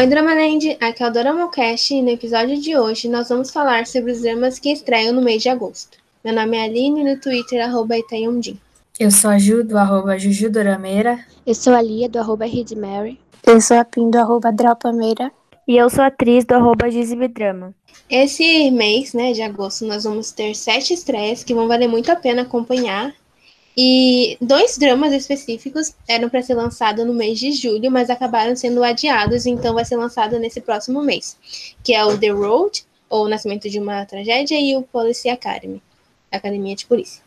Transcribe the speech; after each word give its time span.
Oi, 0.00 0.06
Dramaland! 0.06 0.78
Aqui 0.80 1.02
é 1.02 1.06
o 1.06 1.12
Doramocast 1.12 1.94
e 1.94 2.00
no 2.00 2.08
episódio 2.08 2.58
de 2.58 2.74
hoje 2.74 3.06
nós 3.06 3.28
vamos 3.28 3.50
falar 3.50 3.86
sobre 3.86 4.12
os 4.12 4.22
dramas 4.22 4.58
que 4.58 4.72
estreiam 4.72 5.12
no 5.12 5.20
mês 5.20 5.42
de 5.42 5.50
agosto. 5.50 5.98
Meu 6.24 6.34
nome 6.34 6.56
é 6.56 6.64
Aline 6.64 7.04
no 7.04 7.20
Twitter, 7.20 7.62
arroba 7.62 7.98
Itaiumdim. 7.98 8.58
Eu 8.98 9.10
sou 9.10 9.28
a 9.28 9.38
Ju, 9.38 9.62
do 9.62 9.76
arroba 9.76 10.18
Jujudorameira. 10.18 11.22
Eu 11.46 11.54
sou 11.54 11.74
a 11.74 11.82
Lia, 11.82 12.08
do 12.08 12.18
arroba 12.18 12.46
Mary. 12.78 13.20
Eu 13.46 13.60
sou 13.60 13.76
a 13.76 13.84
Pim, 13.84 14.08
do 14.08 14.16
arroba 14.16 14.50
Dropameira. 14.50 15.30
E 15.68 15.76
eu 15.76 15.90
sou 15.90 16.02
a 16.02 16.06
atriz 16.06 16.46
do 16.46 16.54
arroba 16.54 16.90
Gizibidrama. 16.90 17.74
Esse 18.08 18.70
mês, 18.70 19.12
né, 19.12 19.32
de 19.32 19.42
agosto, 19.42 19.84
nós 19.84 20.04
vamos 20.04 20.32
ter 20.32 20.54
sete 20.54 20.94
estreias 20.94 21.44
que 21.44 21.52
vão 21.52 21.68
valer 21.68 21.88
muito 21.88 22.10
a 22.10 22.16
pena 22.16 22.40
acompanhar. 22.40 23.12
E 23.82 24.36
dois 24.42 24.76
dramas 24.76 25.10
específicos 25.10 25.94
eram 26.06 26.28
para 26.28 26.42
ser 26.42 26.52
lançados 26.52 27.06
no 27.06 27.14
mês 27.14 27.38
de 27.38 27.50
julho, 27.50 27.90
mas 27.90 28.10
acabaram 28.10 28.54
sendo 28.54 28.84
adiados, 28.84 29.46
então 29.46 29.72
vai 29.72 29.86
ser 29.86 29.96
lançado 29.96 30.38
nesse 30.38 30.60
próximo 30.60 31.00
mês, 31.00 31.38
que 31.82 31.94
é 31.94 32.04
o 32.04 32.18
The 32.18 32.28
Road, 32.28 32.84
ou 33.08 33.24
o 33.24 33.28
Nascimento 33.30 33.70
de 33.70 33.80
uma 33.80 34.04
Tragédia, 34.04 34.60
e 34.60 34.76
o 34.76 34.82
Policy 34.82 35.30
Academy, 35.30 35.82
Academia 36.30 36.76
de 36.76 36.84
Polícia. 36.84 37.22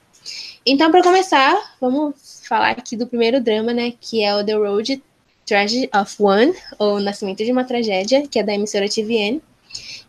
Então, 0.64 0.92
para 0.92 1.02
começar, 1.02 1.76
vamos 1.82 2.44
falar 2.48 2.70
aqui 2.70 2.96
do 2.96 3.08
primeiro 3.08 3.42
drama, 3.42 3.74
né, 3.74 3.92
que 4.00 4.24
é 4.24 4.36
o 4.36 4.46
The 4.46 4.54
Road 4.54 5.02
Tragedy 5.48 5.90
of 6.00 6.16
One, 6.22 6.54
ou 6.78 7.00
Nascimento 7.00 7.44
de 7.44 7.52
uma 7.52 7.64
Tragédia, 7.64 8.28
que 8.28 8.38
é 8.38 8.44
da 8.44 8.54
emissora 8.54 8.88
TVN. 8.88 9.42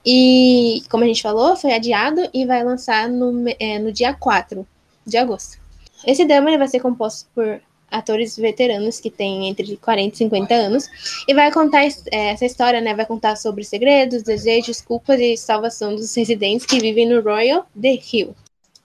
E, 0.05 0.83
como 0.91 1.05
a 1.05 1.07
gente 1.07 1.23
falou, 1.23 1.57
foi 1.57 1.73
adiado 1.73 2.29
e 2.35 2.45
vai 2.45 2.63
lançar 2.63 3.09
no, 3.09 3.47
é, 3.59 3.79
no 3.79 3.91
dia 3.91 4.13
4 4.13 4.67
de 5.07 5.17
agosto. 5.17 5.64
Esse 6.07 6.25
drama 6.25 6.57
vai 6.57 6.69
ser 6.69 6.81
composto 6.81 7.29
por 7.35 7.61
atores 7.91 8.37
veteranos 8.37 8.99
que 8.99 9.11
têm 9.11 9.49
entre 9.49 9.77
40 9.77 10.15
e 10.15 10.19
50 10.19 10.55
anos 10.55 10.89
e 11.29 11.35
vai 11.35 11.53
contar 11.53 11.85
é, 11.85 12.31
essa 12.31 12.45
história, 12.45 12.81
né? 12.81 12.95
Vai 12.95 13.07
contar 13.07 13.37
sobre 13.37 13.63
segredos, 13.65 14.23
desejos, 14.23 14.81
culpas 14.81 15.21
e 15.21 15.37
salvação 15.37 15.95
dos 15.95 16.15
residentes 16.15 16.67
que 16.67 16.81
vivem 16.81 17.09
no 17.09 17.21
Royal 17.21 17.67
The 17.81 17.99
Hill, 18.13 18.35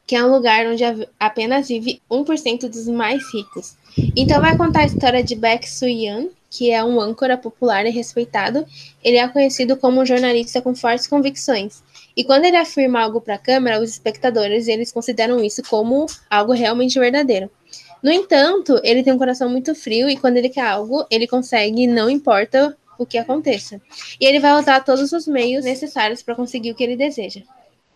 que 0.06 0.16
é 0.16 0.24
um 0.24 0.32
lugar 0.32 0.68
onde 0.68 0.84
apenas 1.20 1.68
vive 1.68 2.02
1% 2.10 2.70
dos 2.70 2.88
mais 2.88 3.22
ricos. 3.34 3.76
Então 4.16 4.40
vai 4.40 4.56
contar 4.56 4.82
a 4.82 4.86
história 4.86 5.24
de 5.24 5.36
Baek 5.36 5.68
Soo-yeon, 5.68 6.30
que 6.50 6.72
é 6.72 6.84
um 6.84 7.00
âncora 7.00 7.38
popular 7.38 7.86
e 7.86 7.92
respeitado, 7.92 8.66
ele 9.04 9.18
é 9.18 9.28
conhecido 9.28 9.78
como 9.78 10.02
um 10.02 10.06
jornalista 10.06 10.62
com 10.62 10.74
fortes 10.74 11.06
convicções. 11.06 11.84
E 12.20 12.24
quando 12.26 12.44
ele 12.44 12.58
afirma 12.58 13.00
algo 13.00 13.22
para 13.22 13.36
a 13.36 13.38
câmera, 13.38 13.80
os 13.80 13.92
espectadores 13.92 14.68
eles 14.68 14.92
consideram 14.92 15.42
isso 15.42 15.64
como 15.64 16.06
algo 16.30 16.52
realmente 16.52 17.00
verdadeiro. 17.00 17.50
No 18.04 18.12
entanto, 18.12 18.78
ele 18.84 19.02
tem 19.04 19.14
um 19.14 19.18
coração 19.18 19.48
muito 19.48 19.74
frio 19.74 20.10
e 20.10 20.18
quando 20.18 20.36
ele 20.36 20.50
quer 20.50 20.68
algo, 20.68 21.08
ele 21.10 21.26
consegue, 21.26 21.88
não 21.88 22.10
importa 22.10 22.78
o 22.98 23.06
que 23.06 23.18
aconteça. 23.18 23.82
E 24.20 24.26
ele 24.26 24.38
vai 24.38 24.52
usar 24.60 24.84
todos 24.84 25.14
os 25.14 25.28
meios 25.28 25.64
necessários 25.64 26.22
para 26.22 26.36
conseguir 26.36 26.72
o 26.72 26.76
que 26.76 26.84
ele 26.84 26.98
deseja. 26.98 27.42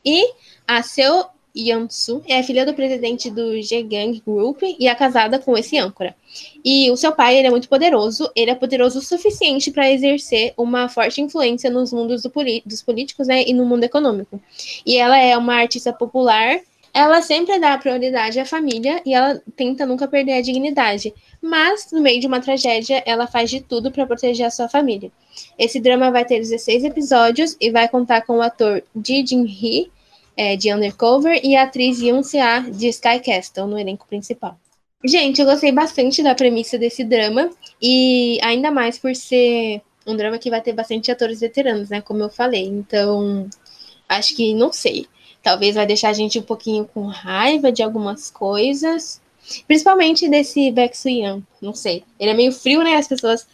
E 0.05 0.25
a 0.65 0.81
seu 0.81 1.25
Yansu 1.55 2.21
é 2.27 2.41
filha 2.41 2.65
do 2.65 2.73
presidente 2.73 3.29
do 3.29 3.61
G-Gang 3.61 4.21
Group 4.25 4.61
e 4.63 4.87
é 4.87 4.95
casada 4.95 5.37
com 5.37 5.55
esse 5.57 5.77
âncora. 5.77 6.15
E 6.65 6.89
o 6.89 6.97
seu 6.97 7.11
pai 7.11 7.37
ele 7.37 7.47
é 7.47 7.51
muito 7.51 7.69
poderoso, 7.69 8.29
ele 8.35 8.51
é 8.51 8.55
poderoso 8.55 8.99
o 8.99 9.01
suficiente 9.01 9.71
para 9.71 9.91
exercer 9.91 10.53
uma 10.57 10.89
forte 10.89 11.21
influência 11.21 11.69
nos 11.69 11.93
mundos 11.93 12.23
do 12.23 12.31
dos 12.65 12.81
políticos 12.81 13.27
né, 13.27 13.43
e 13.45 13.53
no 13.53 13.65
mundo 13.65 13.83
econômico. 13.83 14.41
E 14.85 14.97
ela 14.97 15.17
é 15.17 15.37
uma 15.37 15.55
artista 15.55 15.93
popular, 15.93 16.59
ela 16.93 17.23
sempre 17.23 17.59
dá 17.59 17.75
prioridade 17.77 18.39
à 18.39 18.45
família 18.45 19.01
e 19.03 19.15
ela 19.15 19.41
tenta 19.55 19.83
nunca 19.83 20.07
perder 20.07 20.33
a 20.33 20.41
dignidade. 20.41 21.11
Mas, 21.41 21.91
no 21.91 21.99
meio 21.99 22.21
de 22.21 22.27
uma 22.27 22.39
tragédia, 22.39 23.01
ela 23.05 23.25
faz 23.25 23.49
de 23.49 23.61
tudo 23.61 23.91
para 23.91 24.05
proteger 24.05 24.45
a 24.45 24.51
sua 24.51 24.69
família. 24.69 25.11
Esse 25.57 25.79
drama 25.79 26.11
vai 26.11 26.23
ter 26.23 26.39
16 26.39 26.83
episódios 26.83 27.57
e 27.59 27.71
vai 27.71 27.89
contar 27.89 28.21
com 28.21 28.37
o 28.37 28.41
ator 28.41 28.83
Ji 29.03 29.25
Jin-hee, 29.25 29.91
é, 30.35 30.55
de 30.55 30.73
Undercover 30.73 31.39
e 31.43 31.55
a 31.55 31.63
atriz 31.63 31.99
Yoon 31.99 32.23
Se-ah 32.23 32.59
de 32.59 32.87
Sky 32.87 33.19
Castle 33.19 33.67
no 33.67 33.79
elenco 33.79 34.07
principal. 34.07 34.57
Gente, 35.05 35.41
eu 35.41 35.45
gostei 35.45 35.71
bastante 35.71 36.23
da 36.23 36.33
premissa 36.33 36.77
desse 36.77 37.03
drama 37.03 37.49
e 37.81 38.39
ainda 38.41 38.71
mais 38.71 38.97
por 38.97 39.13
ser 39.15 39.81
um 40.07 40.15
drama 40.15 40.37
que 40.37 40.49
vai 40.49 40.61
ter 40.61 40.73
bastante 40.73 41.11
atores 41.11 41.41
veteranos, 41.41 41.89
né? 41.89 42.01
Como 42.01 42.21
eu 42.21 42.29
falei. 42.29 42.65
Então, 42.65 43.49
acho 44.07 44.35
que 44.35 44.53
não 44.53 44.71
sei. 44.71 45.05
Talvez 45.41 45.75
vai 45.75 45.85
deixar 45.85 46.09
a 46.09 46.13
gente 46.13 46.39
um 46.39 46.43
pouquinho 46.43 46.85
com 46.85 47.05
raiva 47.05 47.69
de 47.69 47.83
algumas 47.83 48.31
coisas. 48.31 49.21
Principalmente 49.67 50.29
desse 50.29 50.71
Baek 50.71 50.97
Soo-yeon, 50.97 51.41
não 51.61 51.73
sei. 51.73 52.05
Ele 52.17 52.31
é 52.31 52.33
meio 52.33 52.53
frio, 52.53 52.81
né? 52.81 52.95
As 52.95 53.07
pessoas. 53.07 53.45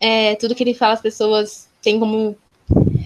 É, 0.00 0.34
tudo 0.36 0.54
que 0.54 0.62
ele 0.62 0.72
fala, 0.72 0.94
as 0.94 1.02
pessoas 1.02 1.68
têm 1.82 2.00
como 2.00 2.34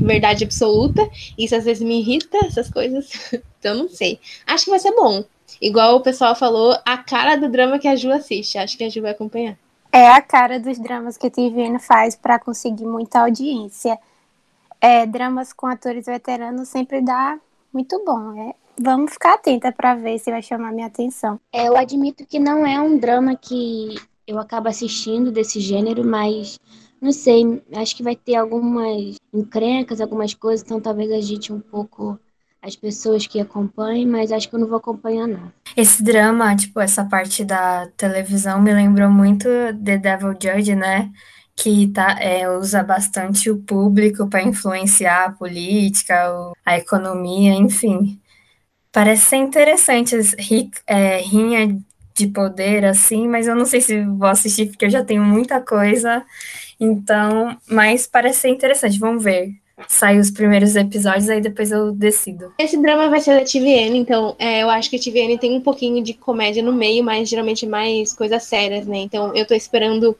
verdade 0.00 0.44
absoluta. 0.44 1.08
Isso 1.38 1.54
às 1.54 1.64
vezes 1.64 1.82
me 1.82 2.00
irrita, 2.00 2.38
essas 2.46 2.70
coisas. 2.70 3.32
então 3.58 3.74
não 3.76 3.88
sei. 3.88 4.18
Acho 4.46 4.64
que 4.64 4.70
vai 4.70 4.78
ser 4.78 4.92
bom. 4.92 5.24
Igual 5.60 5.96
o 5.96 6.00
pessoal 6.00 6.34
falou, 6.34 6.76
a 6.84 6.98
cara 6.98 7.36
do 7.36 7.48
drama 7.48 7.78
que 7.78 7.88
a 7.88 7.96
Ju 7.96 8.10
assiste. 8.12 8.58
Acho 8.58 8.76
que 8.76 8.84
a 8.84 8.88
Ju 8.88 9.02
vai 9.02 9.12
acompanhar. 9.12 9.56
É 9.92 10.08
a 10.08 10.20
cara 10.20 10.58
dos 10.58 10.78
dramas 10.78 11.16
que 11.16 11.28
a 11.28 11.30
TVN 11.30 11.78
faz 11.78 12.16
para 12.16 12.38
conseguir 12.38 12.84
muita 12.84 13.20
audiência. 13.20 13.98
É, 14.80 15.06
dramas 15.06 15.52
com 15.52 15.66
atores 15.66 16.06
veteranos 16.06 16.68
sempre 16.68 17.00
dá 17.00 17.38
muito 17.72 18.02
bom. 18.04 18.34
É, 18.36 18.54
vamos 18.78 19.12
ficar 19.12 19.34
atenta 19.34 19.70
para 19.72 19.94
ver 19.94 20.18
se 20.18 20.30
vai 20.30 20.42
chamar 20.42 20.72
minha 20.72 20.88
atenção. 20.88 21.40
É, 21.52 21.68
eu 21.68 21.76
admito 21.76 22.26
que 22.26 22.38
não 22.38 22.66
é 22.66 22.80
um 22.80 22.98
drama 22.98 23.36
que 23.36 23.94
eu 24.26 24.38
acabo 24.38 24.68
assistindo 24.68 25.30
desse 25.30 25.60
gênero, 25.60 26.04
mas 26.04 26.58
não 27.00 27.12
sei, 27.12 27.62
acho 27.74 27.96
que 27.96 28.02
vai 28.02 28.16
ter 28.16 28.36
algumas 28.36 29.16
encrencas, 29.32 30.00
algumas 30.00 30.32
coisas, 30.32 30.64
então 30.64 30.80
talvez 30.80 31.12
agite 31.12 31.52
um 31.52 31.60
pouco 31.60 32.18
as 32.62 32.74
pessoas 32.74 33.26
que 33.26 33.38
acompanhem, 33.38 34.06
mas 34.06 34.32
acho 34.32 34.48
que 34.48 34.54
eu 34.54 34.58
não 34.60 34.66
vou 34.66 34.78
acompanhar, 34.78 35.28
não. 35.28 35.52
Esse 35.76 36.02
drama, 36.02 36.56
tipo, 36.56 36.80
essa 36.80 37.04
parte 37.04 37.44
da 37.44 37.86
televisão 37.94 38.62
me 38.62 38.72
lembrou 38.72 39.10
muito 39.10 39.46
The 39.84 39.98
Devil 39.98 40.34
Judge, 40.40 40.74
né? 40.74 41.10
Que 41.54 41.88
tá, 41.88 42.16
é, 42.18 42.48
usa 42.48 42.82
bastante 42.82 43.50
o 43.50 43.58
público 43.58 44.26
para 44.28 44.42
influenciar 44.42 45.26
a 45.26 45.32
política, 45.32 46.14
a 46.64 46.78
economia, 46.78 47.52
enfim. 47.52 48.18
Parece 48.90 49.26
ser 49.26 49.36
interessante, 49.36 50.16
é, 50.86 51.18
rinha 51.18 51.78
de 52.14 52.28
poder, 52.28 52.84
assim, 52.84 53.26
mas 53.26 53.46
eu 53.46 53.56
não 53.56 53.64
sei 53.64 53.80
se 53.80 54.04
vou 54.04 54.28
assistir, 54.28 54.66
porque 54.66 54.84
eu 54.84 54.90
já 54.90 55.04
tenho 55.04 55.22
muita 55.22 55.60
coisa 55.60 56.24
então, 56.80 57.56
mas 57.68 58.06
parece 58.06 58.40
ser 58.40 58.48
interessante, 58.48 58.98
vamos 58.98 59.22
ver. 59.22 59.52
Sai 59.88 60.18
os 60.18 60.30
primeiros 60.30 60.76
episódios, 60.76 61.28
aí 61.28 61.40
depois 61.40 61.72
eu 61.72 61.90
decido. 61.90 62.52
Esse 62.58 62.80
drama 62.80 63.08
vai 63.08 63.20
ser 63.20 63.40
da 63.40 63.44
TVN, 63.44 63.96
então 63.96 64.36
é, 64.38 64.62
eu 64.62 64.70
acho 64.70 64.88
que 64.88 64.96
a 64.96 65.00
TVN 65.00 65.36
tem 65.36 65.56
um 65.56 65.60
pouquinho 65.60 66.02
de 66.02 66.14
comédia 66.14 66.62
no 66.62 66.72
meio, 66.72 67.02
mas 67.02 67.28
geralmente 67.28 67.66
mais 67.66 68.12
coisas 68.12 68.44
sérias, 68.44 68.86
né? 68.86 68.98
Então 68.98 69.34
eu 69.34 69.44
tô 69.44 69.54
esperando. 69.54 70.16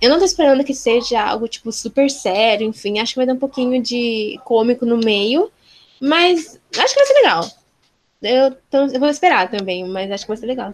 Eu 0.00 0.10
não 0.10 0.18
tô 0.18 0.24
esperando 0.24 0.64
que 0.64 0.74
seja 0.74 1.22
algo, 1.22 1.46
tipo, 1.46 1.70
super 1.70 2.10
sério, 2.10 2.66
enfim. 2.66 2.98
Acho 2.98 3.12
que 3.12 3.18
vai 3.18 3.26
dar 3.26 3.34
um 3.34 3.38
pouquinho 3.38 3.80
de 3.80 4.38
cômico 4.44 4.84
no 4.84 4.96
meio. 4.98 5.50
Mas 6.00 6.60
acho 6.76 6.94
que 6.94 7.00
vai 7.00 7.06
ser 7.06 7.14
legal. 7.14 7.50
Eu, 8.22 8.56
tô, 8.70 8.78
eu 8.94 9.00
vou 9.00 9.08
esperar 9.08 9.50
também, 9.50 9.84
mas 9.88 10.10
acho 10.10 10.24
que 10.24 10.28
vai 10.28 10.36
ser 10.36 10.46
legal. 10.46 10.72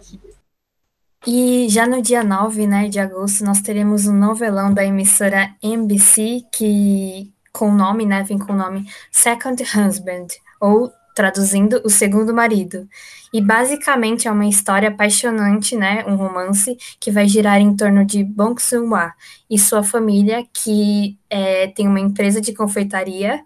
E 1.27 1.67
já 1.69 1.87
no 1.87 2.01
dia 2.01 2.23
9, 2.23 2.67
né, 2.67 2.87
de 2.87 2.99
agosto, 2.99 3.43
nós 3.43 3.59
teremos 3.59 4.05
um 4.05 4.13
novelão 4.13 4.71
da 4.71 4.85
emissora 4.85 5.55
NBC, 5.61 6.43
que 6.51 7.33
com 7.51 7.69
o 7.69 7.75
nome, 7.75 8.05
né, 8.05 8.21
vem 8.21 8.37
com 8.37 8.53
o 8.53 8.55
nome 8.55 8.85
Second 9.11 9.63
Husband, 9.63 10.27
ou 10.61 10.91
traduzindo, 11.15 11.81
O 11.83 11.89
Segundo 11.89 12.33
Marido. 12.33 12.87
E 13.33 13.41
basicamente 13.41 14.27
é 14.27 14.31
uma 14.31 14.45
história 14.45 14.89
apaixonante, 14.89 15.75
né, 15.75 16.03
um 16.05 16.15
romance 16.15 16.77
que 16.99 17.09
vai 17.09 17.27
girar 17.27 17.59
em 17.59 17.75
torno 17.75 18.05
de 18.05 18.23
Bong 18.23 18.61
Soon-hwa 18.61 19.13
e 19.49 19.57
sua 19.57 19.81
família, 19.81 20.45
que 20.53 21.17
é, 21.29 21.67
tem 21.67 21.87
uma 21.87 21.99
empresa 21.99 22.39
de 22.39 22.53
confeitaria 22.53 23.41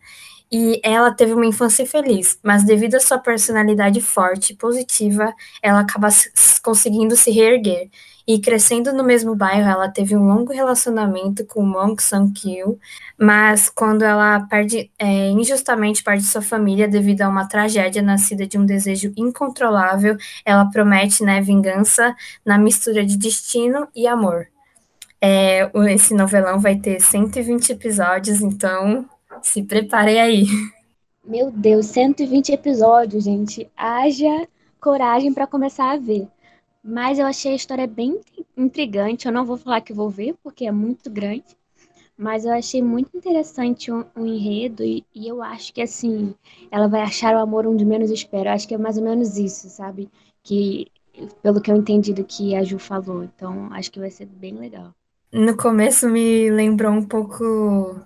e 0.51 0.81
ela 0.83 1.11
teve 1.11 1.33
uma 1.33 1.45
infância 1.45 1.85
feliz, 1.85 2.39
mas 2.43 2.63
devido 2.63 2.95
à 2.95 2.99
sua 2.99 3.19
personalidade 3.19 4.01
forte 4.01 4.53
e 4.53 4.55
positiva, 4.55 5.33
ela 5.61 5.81
acaba 5.81 6.09
conseguindo 6.63 7.15
se 7.15 7.31
reerguer. 7.31 7.89
E 8.27 8.39
crescendo 8.39 8.93
no 8.93 9.03
mesmo 9.03 9.35
bairro, 9.35 9.67
ela 9.67 9.89
teve 9.89 10.15
um 10.15 10.27
longo 10.27 10.53
relacionamento 10.53 11.43
com 11.45 11.63
Mong 11.63 11.99
Sang-kil, 12.01 12.79
mas 13.17 13.69
quando 13.69 14.03
ela 14.03 14.41
perde, 14.41 14.91
é, 14.99 15.29
injustamente 15.29 16.03
perde 16.03 16.23
sua 16.23 16.41
família 16.41 16.87
devido 16.87 17.23
a 17.23 17.27
uma 17.27 17.47
tragédia 17.47 18.03
nascida 18.03 18.45
de 18.45 18.55
um 18.55 18.67
desejo 18.67 19.11
incontrolável, 19.17 20.15
ela 20.45 20.65
promete 20.69 21.23
né, 21.23 21.41
vingança 21.41 22.15
na 22.45 22.59
mistura 22.59 23.03
de 23.03 23.17
destino 23.17 23.87
e 23.95 24.07
amor. 24.07 24.47
É, 25.19 25.69
esse 25.91 26.13
novelão 26.13 26.59
vai 26.59 26.75
ter 26.75 27.01
120 27.01 27.71
episódios, 27.71 28.41
então 28.41 29.09
se 29.47 29.63
preparem 29.63 30.19
aí. 30.19 30.45
Meu 31.23 31.51
Deus, 31.51 31.85
120 31.87 32.49
episódios, 32.51 33.23
gente. 33.23 33.69
Haja 33.77 34.47
coragem 34.79 35.33
para 35.33 35.45
começar 35.45 35.91
a 35.91 35.97
ver. 35.97 36.27
Mas 36.83 37.19
eu 37.19 37.25
achei 37.25 37.51
a 37.51 37.55
história 37.55 37.85
bem 37.85 38.19
intrigante. 38.57 39.27
Eu 39.27 39.31
não 39.31 39.45
vou 39.45 39.57
falar 39.57 39.81
que 39.81 39.93
vou 39.93 40.09
ver, 40.09 40.35
porque 40.41 40.65
é 40.65 40.71
muito 40.71 41.09
grande. 41.09 41.57
Mas 42.17 42.45
eu 42.45 42.51
achei 42.51 42.81
muito 42.81 43.15
interessante 43.15 43.91
o, 43.91 44.05
o 44.15 44.25
enredo 44.25 44.83
e, 44.83 45.05
e, 45.15 45.27
eu 45.27 45.41
acho 45.41 45.73
que, 45.73 45.81
assim, 45.81 46.33
ela 46.69 46.87
vai 46.87 47.01
achar 47.01 47.33
o 47.33 47.39
amor 47.39 47.65
onde 47.65 47.85
menos 47.85 48.11
espera. 48.11 48.49
Eu 48.49 48.53
acho 48.55 48.67
que 48.67 48.73
é 48.73 48.77
mais 48.77 48.97
ou 48.97 49.03
menos 49.03 49.37
isso, 49.37 49.69
sabe? 49.69 50.09
Que, 50.43 50.87
pelo 51.41 51.61
que 51.61 51.71
eu 51.71 51.77
entendi 51.77 52.13
do 52.13 52.25
que 52.25 52.55
a 52.55 52.63
Ju 52.63 52.77
falou. 52.77 53.23
Então, 53.23 53.69
acho 53.71 53.91
que 53.91 53.99
vai 53.99 54.11
ser 54.11 54.25
bem 54.25 54.53
legal. 54.53 54.93
No 55.31 55.55
começo 55.55 56.09
me 56.09 56.49
lembrou 56.49 56.91
um 56.91 57.05
pouco 57.05 58.01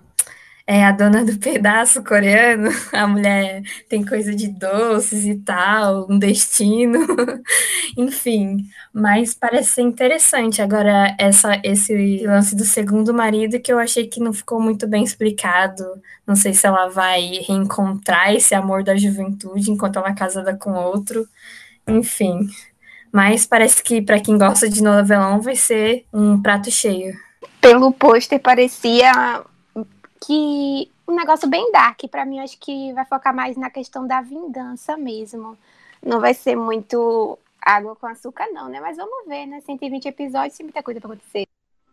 é 0.66 0.82
a 0.84 0.92
dona 0.92 1.24
do 1.24 1.38
pedaço 1.38 2.02
coreano, 2.02 2.70
a 2.92 3.06
mulher 3.06 3.62
tem 3.88 4.04
coisa 4.04 4.34
de 4.34 4.48
doces 4.48 5.26
e 5.26 5.34
tal, 5.36 6.06
um 6.10 6.18
destino, 6.18 7.06
enfim, 7.96 8.66
mas 8.92 9.34
parece 9.34 9.72
ser 9.72 9.82
interessante. 9.82 10.62
Agora, 10.62 11.14
essa, 11.18 11.60
esse 11.62 12.24
lance 12.26 12.56
do 12.56 12.64
segundo 12.64 13.12
marido 13.12 13.60
que 13.60 13.72
eu 13.72 13.78
achei 13.78 14.06
que 14.06 14.20
não 14.20 14.32
ficou 14.32 14.60
muito 14.60 14.86
bem 14.86 15.04
explicado. 15.04 15.84
Não 16.26 16.34
sei 16.34 16.54
se 16.54 16.66
ela 16.66 16.88
vai 16.88 17.20
reencontrar 17.46 18.34
esse 18.34 18.54
amor 18.54 18.82
da 18.82 18.96
juventude 18.96 19.70
enquanto 19.70 19.98
ela 19.98 20.08
é 20.10 20.14
casada 20.14 20.56
com 20.56 20.72
outro, 20.72 21.28
enfim. 21.86 22.48
Mas 23.12 23.46
parece 23.46 23.82
que 23.82 24.00
para 24.00 24.18
quem 24.18 24.38
gosta 24.38 24.68
de 24.68 24.82
novelão 24.82 25.40
vai 25.40 25.56
ser 25.56 26.04
um 26.12 26.40
prato 26.40 26.70
cheio. 26.70 27.14
Pelo 27.60 27.92
pôster 27.92 28.40
parecia 28.40 29.44
que 30.24 30.90
um 31.06 31.14
negócio 31.14 31.48
bem 31.48 31.70
dark, 31.70 32.00
para 32.10 32.24
mim 32.24 32.40
acho 32.40 32.58
que 32.58 32.92
vai 32.92 33.04
focar 33.04 33.34
mais 33.34 33.56
na 33.56 33.70
questão 33.70 34.06
da 34.06 34.20
vingança 34.20 34.96
mesmo. 34.96 35.56
Não 36.02 36.20
vai 36.20 36.34
ser 36.34 36.56
muito 36.56 37.38
água 37.60 37.96
com 37.96 38.06
açúcar 38.06 38.46
não, 38.52 38.68
né? 38.68 38.80
Mas 38.80 38.96
vamos 38.96 39.26
ver, 39.26 39.46
né? 39.46 39.60
120 39.60 40.06
episódios, 40.06 40.56
tem 40.56 40.64
muita 40.64 40.82
coisa 40.82 41.00
para 41.00 41.12
acontecer. 41.12 41.46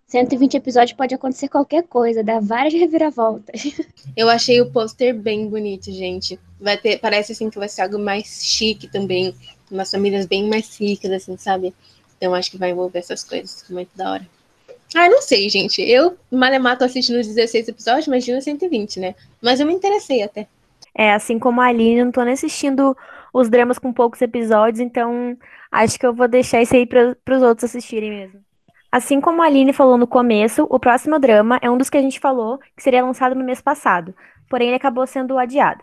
120 0.07 0.55
episódios 0.55 0.91
pode 0.91 1.15
acontecer 1.15 1.47
qualquer 1.47 1.83
coisa, 1.83 2.21
dar 2.21 2.41
várias 2.41 2.73
reviravoltas. 2.73 3.63
Eu 4.15 4.29
achei 4.29 4.59
o 4.59 4.69
pôster 4.69 5.15
bem 5.15 5.47
bonito, 5.47 5.89
gente. 5.91 6.37
Vai 6.59 6.77
ter, 6.77 6.99
parece 6.99 7.31
assim 7.31 7.49
que 7.49 7.57
vai 7.57 7.69
ser 7.69 7.83
algo 7.83 7.97
mais 7.97 8.43
chique 8.43 8.89
também, 8.89 9.33
umas 9.69 9.89
famílias 9.89 10.25
bem 10.25 10.49
mais 10.49 10.77
ricas 10.77 11.11
assim, 11.11 11.37
sabe? 11.37 11.73
Então 12.17 12.33
acho 12.33 12.51
que 12.51 12.57
vai 12.57 12.71
envolver 12.71 12.99
essas 12.99 13.23
coisas, 13.23 13.63
muito 13.69 13.95
da 13.95 14.11
hora. 14.11 14.40
Ah, 14.93 15.09
não 15.09 15.21
sei, 15.21 15.47
gente. 15.49 15.81
Eu, 15.81 16.17
Malemar, 16.31 16.77
tô 16.77 16.83
assistindo 16.83 17.19
os 17.19 17.27
16 17.27 17.67
episódios, 17.69 18.07
imagina 18.07 18.41
120, 18.41 18.99
né? 18.99 19.15
Mas 19.41 19.59
eu 19.59 19.65
me 19.65 19.73
interessei 19.73 20.21
até. 20.21 20.47
É, 20.93 21.13
assim 21.13 21.39
como 21.39 21.61
a 21.61 21.67
Aline, 21.67 22.03
não 22.03 22.11
tô 22.11 22.23
nem 22.23 22.33
assistindo 22.33 22.95
os 23.33 23.49
dramas 23.49 23.79
com 23.79 23.93
poucos 23.93 24.21
episódios, 24.21 24.81
então 24.81 25.37
acho 25.71 25.97
que 25.97 26.05
eu 26.05 26.13
vou 26.13 26.27
deixar 26.27 26.61
isso 26.61 26.75
aí 26.75 26.85
para 26.85 27.15
os 27.29 27.41
outros 27.41 27.63
assistirem 27.63 28.11
mesmo. 28.11 28.41
Assim 28.91 29.21
como 29.21 29.41
a 29.41 29.45
Aline 29.45 29.71
falou 29.71 29.97
no 29.97 30.05
começo, 30.05 30.67
o 30.69 30.77
próximo 30.77 31.17
drama 31.17 31.57
é 31.61 31.69
um 31.69 31.77
dos 31.77 31.89
que 31.89 31.97
a 31.97 32.01
gente 32.01 32.19
falou 32.19 32.59
que 32.75 32.83
seria 32.83 33.05
lançado 33.05 33.33
no 33.35 33.45
mês 33.45 33.61
passado, 33.61 34.13
porém 34.49 34.67
ele 34.67 34.75
acabou 34.75 35.07
sendo 35.07 35.37
adiado. 35.37 35.81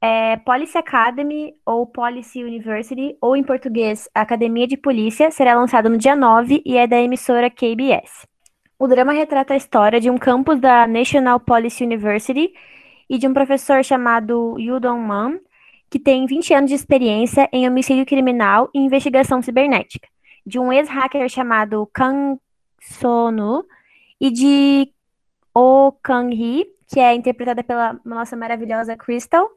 É 0.00 0.36
Policy 0.36 0.78
Academy 0.78 1.54
ou 1.66 1.84
Policy 1.84 2.44
University, 2.44 3.16
ou 3.20 3.36
em 3.36 3.42
português, 3.42 4.08
Academia 4.14 4.66
de 4.66 4.76
Polícia, 4.76 5.30
será 5.32 5.54
lançado 5.56 5.90
no 5.90 5.98
dia 5.98 6.14
9 6.14 6.62
e 6.64 6.76
é 6.76 6.86
da 6.86 7.00
emissora 7.00 7.50
KBS. 7.50 8.26
O 8.78 8.86
drama 8.86 9.12
retrata 9.12 9.54
a 9.54 9.56
história 9.56 10.00
de 10.00 10.08
um 10.08 10.16
campus 10.16 10.60
da 10.60 10.86
National 10.86 11.40
Police 11.40 11.82
University 11.82 12.52
e 13.10 13.18
de 13.18 13.26
um 13.26 13.34
professor 13.34 13.82
chamado 13.82 14.56
Yu 14.56 14.78
Dong-man, 14.78 15.40
que 15.90 15.98
tem 15.98 16.26
20 16.26 16.54
anos 16.54 16.70
de 16.70 16.76
experiência 16.76 17.48
em 17.52 17.68
homicídio 17.68 18.06
criminal 18.06 18.70
e 18.72 18.78
investigação 18.78 19.42
cibernética, 19.42 20.06
de 20.46 20.60
um 20.60 20.72
ex-hacker 20.72 21.28
chamado 21.28 21.88
Kang 21.92 22.38
Sonu 22.80 23.64
e 24.20 24.30
de 24.30 24.92
Oh 25.52 25.90
Kang-hee, 26.00 26.66
que 26.86 27.00
é 27.00 27.14
interpretada 27.14 27.64
pela 27.64 27.98
nossa 28.04 28.36
maravilhosa 28.36 28.96
Crystal, 28.96 29.50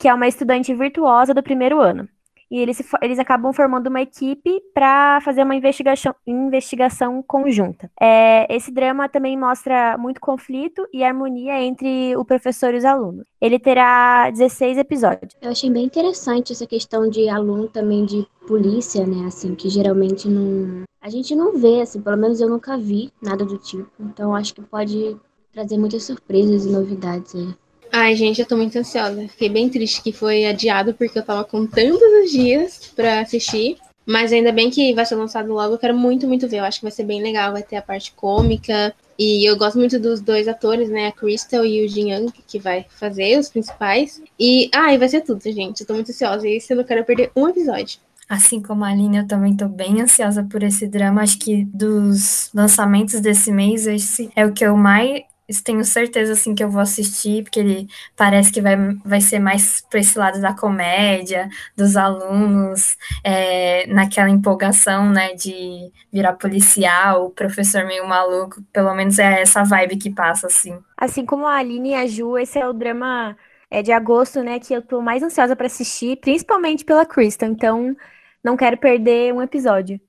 que 0.00 0.08
é 0.08 0.14
uma 0.14 0.26
estudante 0.26 0.74
virtuosa 0.74 1.34
do 1.34 1.42
primeiro 1.42 1.78
ano. 1.78 2.08
E 2.50 2.58
eles, 2.58 2.82
eles 3.00 3.18
acabam 3.20 3.52
formando 3.52 3.86
uma 3.86 4.00
equipe 4.00 4.60
para 4.74 5.20
fazer 5.20 5.44
uma 5.44 5.54
investigação, 5.54 6.12
investigação 6.26 7.22
conjunta. 7.22 7.88
É, 8.00 8.52
esse 8.52 8.72
drama 8.72 9.08
também 9.08 9.38
mostra 9.38 9.96
muito 9.96 10.20
conflito 10.20 10.84
e 10.92 11.04
harmonia 11.04 11.62
entre 11.62 12.16
o 12.16 12.24
professor 12.24 12.74
e 12.74 12.78
os 12.78 12.84
alunos. 12.84 13.24
Ele 13.40 13.56
terá 13.56 14.28
16 14.30 14.78
episódios. 14.78 15.36
Eu 15.40 15.52
achei 15.52 15.70
bem 15.70 15.84
interessante 15.84 16.52
essa 16.52 16.66
questão 16.66 17.08
de 17.08 17.28
aluno 17.28 17.68
também 17.68 18.04
de 18.04 18.26
polícia, 18.48 19.06
né? 19.06 19.26
Assim, 19.26 19.54
que 19.54 19.68
geralmente 19.68 20.28
não. 20.28 20.82
A 21.00 21.08
gente 21.08 21.36
não 21.36 21.56
vê, 21.56 21.82
assim, 21.82 22.00
pelo 22.00 22.16
menos 22.16 22.40
eu 22.40 22.48
nunca 22.48 22.76
vi 22.76 23.12
nada 23.22 23.44
do 23.44 23.58
tipo. 23.58 23.88
Então 24.00 24.34
acho 24.34 24.54
que 24.54 24.62
pode 24.62 25.16
trazer 25.52 25.78
muitas 25.78 26.02
surpresas 26.02 26.64
e 26.64 26.72
novidades 26.72 27.32
aí. 27.36 27.54
Ai, 27.92 28.14
gente, 28.14 28.40
eu 28.40 28.46
tô 28.46 28.56
muito 28.56 28.78
ansiosa. 28.78 29.26
Fiquei 29.28 29.48
bem 29.48 29.68
triste 29.68 30.02
que 30.02 30.12
foi 30.12 30.44
adiado, 30.46 30.94
porque 30.94 31.18
eu 31.18 31.24
tava 31.24 31.44
contando 31.44 32.00
os 32.22 32.30
dias 32.30 32.92
pra 32.94 33.20
assistir. 33.20 33.76
Mas 34.06 34.32
ainda 34.32 34.50
bem 34.50 34.70
que 34.70 34.94
vai 34.94 35.04
ser 35.04 35.16
lançado 35.16 35.52
logo. 35.52 35.74
Eu 35.74 35.78
quero 35.78 35.96
muito, 35.96 36.26
muito 36.26 36.48
ver. 36.48 36.58
Eu 36.58 36.64
acho 36.64 36.78
que 36.78 36.84
vai 36.84 36.92
ser 36.92 37.04
bem 37.04 37.22
legal. 37.22 37.52
Vai 37.52 37.62
ter 37.62 37.76
a 37.76 37.82
parte 37.82 38.12
cômica. 38.12 38.94
E 39.18 39.48
eu 39.48 39.56
gosto 39.56 39.78
muito 39.78 39.98
dos 39.98 40.20
dois 40.20 40.48
atores, 40.48 40.88
né? 40.88 41.08
A 41.08 41.12
Crystal 41.12 41.64
e 41.64 41.84
o 41.84 41.88
Jin 41.88 42.12
Young, 42.12 42.32
que 42.46 42.58
vai 42.58 42.86
fazer 42.88 43.38
os 43.38 43.48
principais. 43.48 44.22
E, 44.38 44.70
ai, 44.74 44.96
vai 44.96 45.08
ser 45.08 45.20
tudo, 45.20 45.42
gente. 45.42 45.80
Eu 45.80 45.86
tô 45.86 45.94
muito 45.94 46.10
ansiosa. 46.10 46.48
E 46.48 46.56
isso 46.56 46.72
eu 46.72 46.78
não 46.78 46.84
quero 46.84 47.04
perder 47.04 47.30
um 47.36 47.48
episódio. 47.48 47.98
Assim 48.28 48.62
como 48.62 48.84
a 48.84 48.88
Aline, 48.88 49.18
eu 49.18 49.26
também 49.26 49.56
tô 49.56 49.68
bem 49.68 50.00
ansiosa 50.00 50.42
por 50.44 50.62
esse 50.62 50.86
drama. 50.86 51.22
Acho 51.22 51.38
que 51.38 51.64
dos 51.64 52.50
lançamentos 52.54 53.20
desse 53.20 53.50
mês, 53.52 53.86
esse 53.86 54.30
é 54.36 54.46
o 54.46 54.52
que 54.52 54.64
eu 54.64 54.76
mais 54.76 55.22
isso 55.50 55.64
tenho 55.64 55.84
certeza 55.84 56.34
assim 56.34 56.54
que 56.54 56.62
eu 56.62 56.70
vou 56.70 56.80
assistir, 56.80 57.42
porque 57.42 57.58
ele 57.58 57.88
parece 58.16 58.52
que 58.52 58.60
vai, 58.60 58.76
vai 59.04 59.20
ser 59.20 59.40
mais 59.40 59.80
para 59.80 59.98
esse 59.98 60.16
lado 60.16 60.40
da 60.40 60.54
comédia, 60.54 61.48
dos 61.76 61.96
alunos, 61.96 62.96
é, 63.24 63.84
naquela 63.88 64.30
empolgação, 64.30 65.10
né, 65.10 65.34
de 65.34 65.90
virar 66.12 66.34
policial, 66.34 67.26
o 67.26 67.30
professor 67.30 67.84
meio 67.84 68.06
maluco, 68.06 68.62
pelo 68.72 68.94
menos 68.94 69.18
é 69.18 69.42
essa 69.42 69.64
vibe 69.64 69.96
que 69.96 70.10
passa, 70.14 70.46
assim. 70.46 70.78
Assim 70.96 71.26
como 71.26 71.46
a 71.46 71.56
Aline 71.56 71.90
e 71.90 71.94
a 71.94 72.06
Ju, 72.06 72.38
esse 72.38 72.58
é 72.58 72.68
o 72.68 72.72
drama 72.72 73.36
é, 73.68 73.82
de 73.82 73.90
agosto, 73.90 74.42
né, 74.42 74.60
que 74.60 74.72
eu 74.72 74.80
tô 74.80 75.00
mais 75.00 75.22
ansiosa 75.22 75.56
para 75.56 75.66
assistir, 75.66 76.16
principalmente 76.20 76.84
pela 76.84 77.04
Kristen, 77.04 77.50
então 77.50 77.96
não 78.42 78.56
quero 78.56 78.76
perder 78.78 79.34
um 79.34 79.42
episódio. 79.42 80.00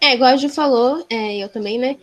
É, 0.00 0.14
igual 0.14 0.30
a 0.30 0.36
Ju 0.36 0.48
falou, 0.48 1.04
é, 1.08 1.38
eu 1.38 1.48
também, 1.48 1.78
né? 1.78 1.96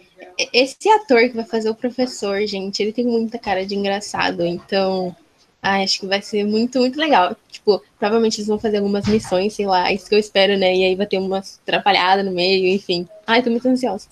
Esse 0.54 0.90
ator 0.90 1.22
que 1.22 1.36
vai 1.36 1.46
fazer 1.46 1.70
o 1.70 1.76
professor, 1.76 2.46
gente, 2.46 2.82
ele 2.82 2.94
tem 2.94 3.06
muita 3.06 3.38
cara 3.38 3.66
de 3.66 3.76
engraçado, 3.76 4.46
então 4.46 5.16
ah, 5.66 5.82
acho 5.82 6.00
que 6.00 6.06
vai 6.06 6.22
ser 6.22 6.44
muito, 6.44 6.78
muito 6.80 7.00
legal. 7.00 7.36
Tipo, 7.50 7.82
provavelmente 7.98 8.38
eles 8.38 8.48
vão 8.48 8.60
fazer 8.60 8.78
algumas 8.78 9.08
missões, 9.08 9.54
sei 9.56 9.66
lá, 9.66 9.92
isso 9.92 10.08
que 10.08 10.14
eu 10.14 10.20
espero, 10.20 10.56
né? 10.58 10.76
E 10.76 10.84
aí 10.84 10.96
vai 10.96 11.08
ter 11.08 11.18
uma 11.18 11.40
atrapalhada 11.40 12.22
no 12.22 12.32
meio, 12.32 12.68
enfim. 12.68 13.08
Ai, 13.26 13.42
tô 13.42 13.50
muito 13.50 13.68
ansiosa. 13.68 14.08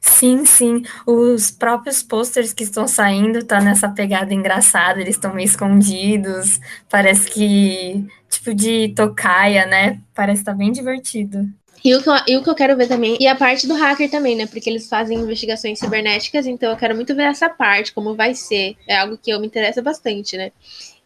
Sim, 0.00 0.44
sim. 0.44 0.82
Os 1.06 1.50
próprios 1.52 2.02
posters 2.02 2.52
que 2.52 2.64
estão 2.64 2.88
saindo 2.88 3.44
tá 3.44 3.60
nessa 3.60 3.88
pegada 3.88 4.34
engraçada, 4.34 5.00
eles 5.00 5.14
estão 5.14 5.32
meio 5.32 5.46
escondidos. 5.46 6.60
Parece 6.90 7.30
que, 7.30 8.04
tipo, 8.28 8.52
de 8.52 8.92
tocaia, 8.96 9.64
né? 9.64 10.00
Parece 10.12 10.42
estar 10.42 10.52
tá 10.52 10.58
bem 10.58 10.72
divertido. 10.72 11.48
E 11.86 11.94
o, 11.94 12.02
que 12.02 12.08
eu, 12.08 12.14
e 12.26 12.36
o 12.36 12.42
que 12.42 12.50
eu 12.50 12.54
quero 12.56 12.76
ver 12.76 12.88
também, 12.88 13.16
e 13.20 13.28
a 13.28 13.36
parte 13.36 13.64
do 13.64 13.74
hacker 13.74 14.10
também, 14.10 14.34
né? 14.34 14.44
Porque 14.44 14.68
eles 14.68 14.88
fazem 14.88 15.20
investigações 15.20 15.78
cibernéticas, 15.78 16.44
então 16.44 16.72
eu 16.72 16.76
quero 16.76 16.96
muito 16.96 17.14
ver 17.14 17.22
essa 17.22 17.48
parte, 17.48 17.92
como 17.92 18.16
vai 18.16 18.34
ser. 18.34 18.76
É 18.88 18.98
algo 18.98 19.16
que 19.16 19.30
eu 19.30 19.38
me 19.38 19.46
interessa 19.46 19.80
bastante, 19.80 20.36
né? 20.36 20.50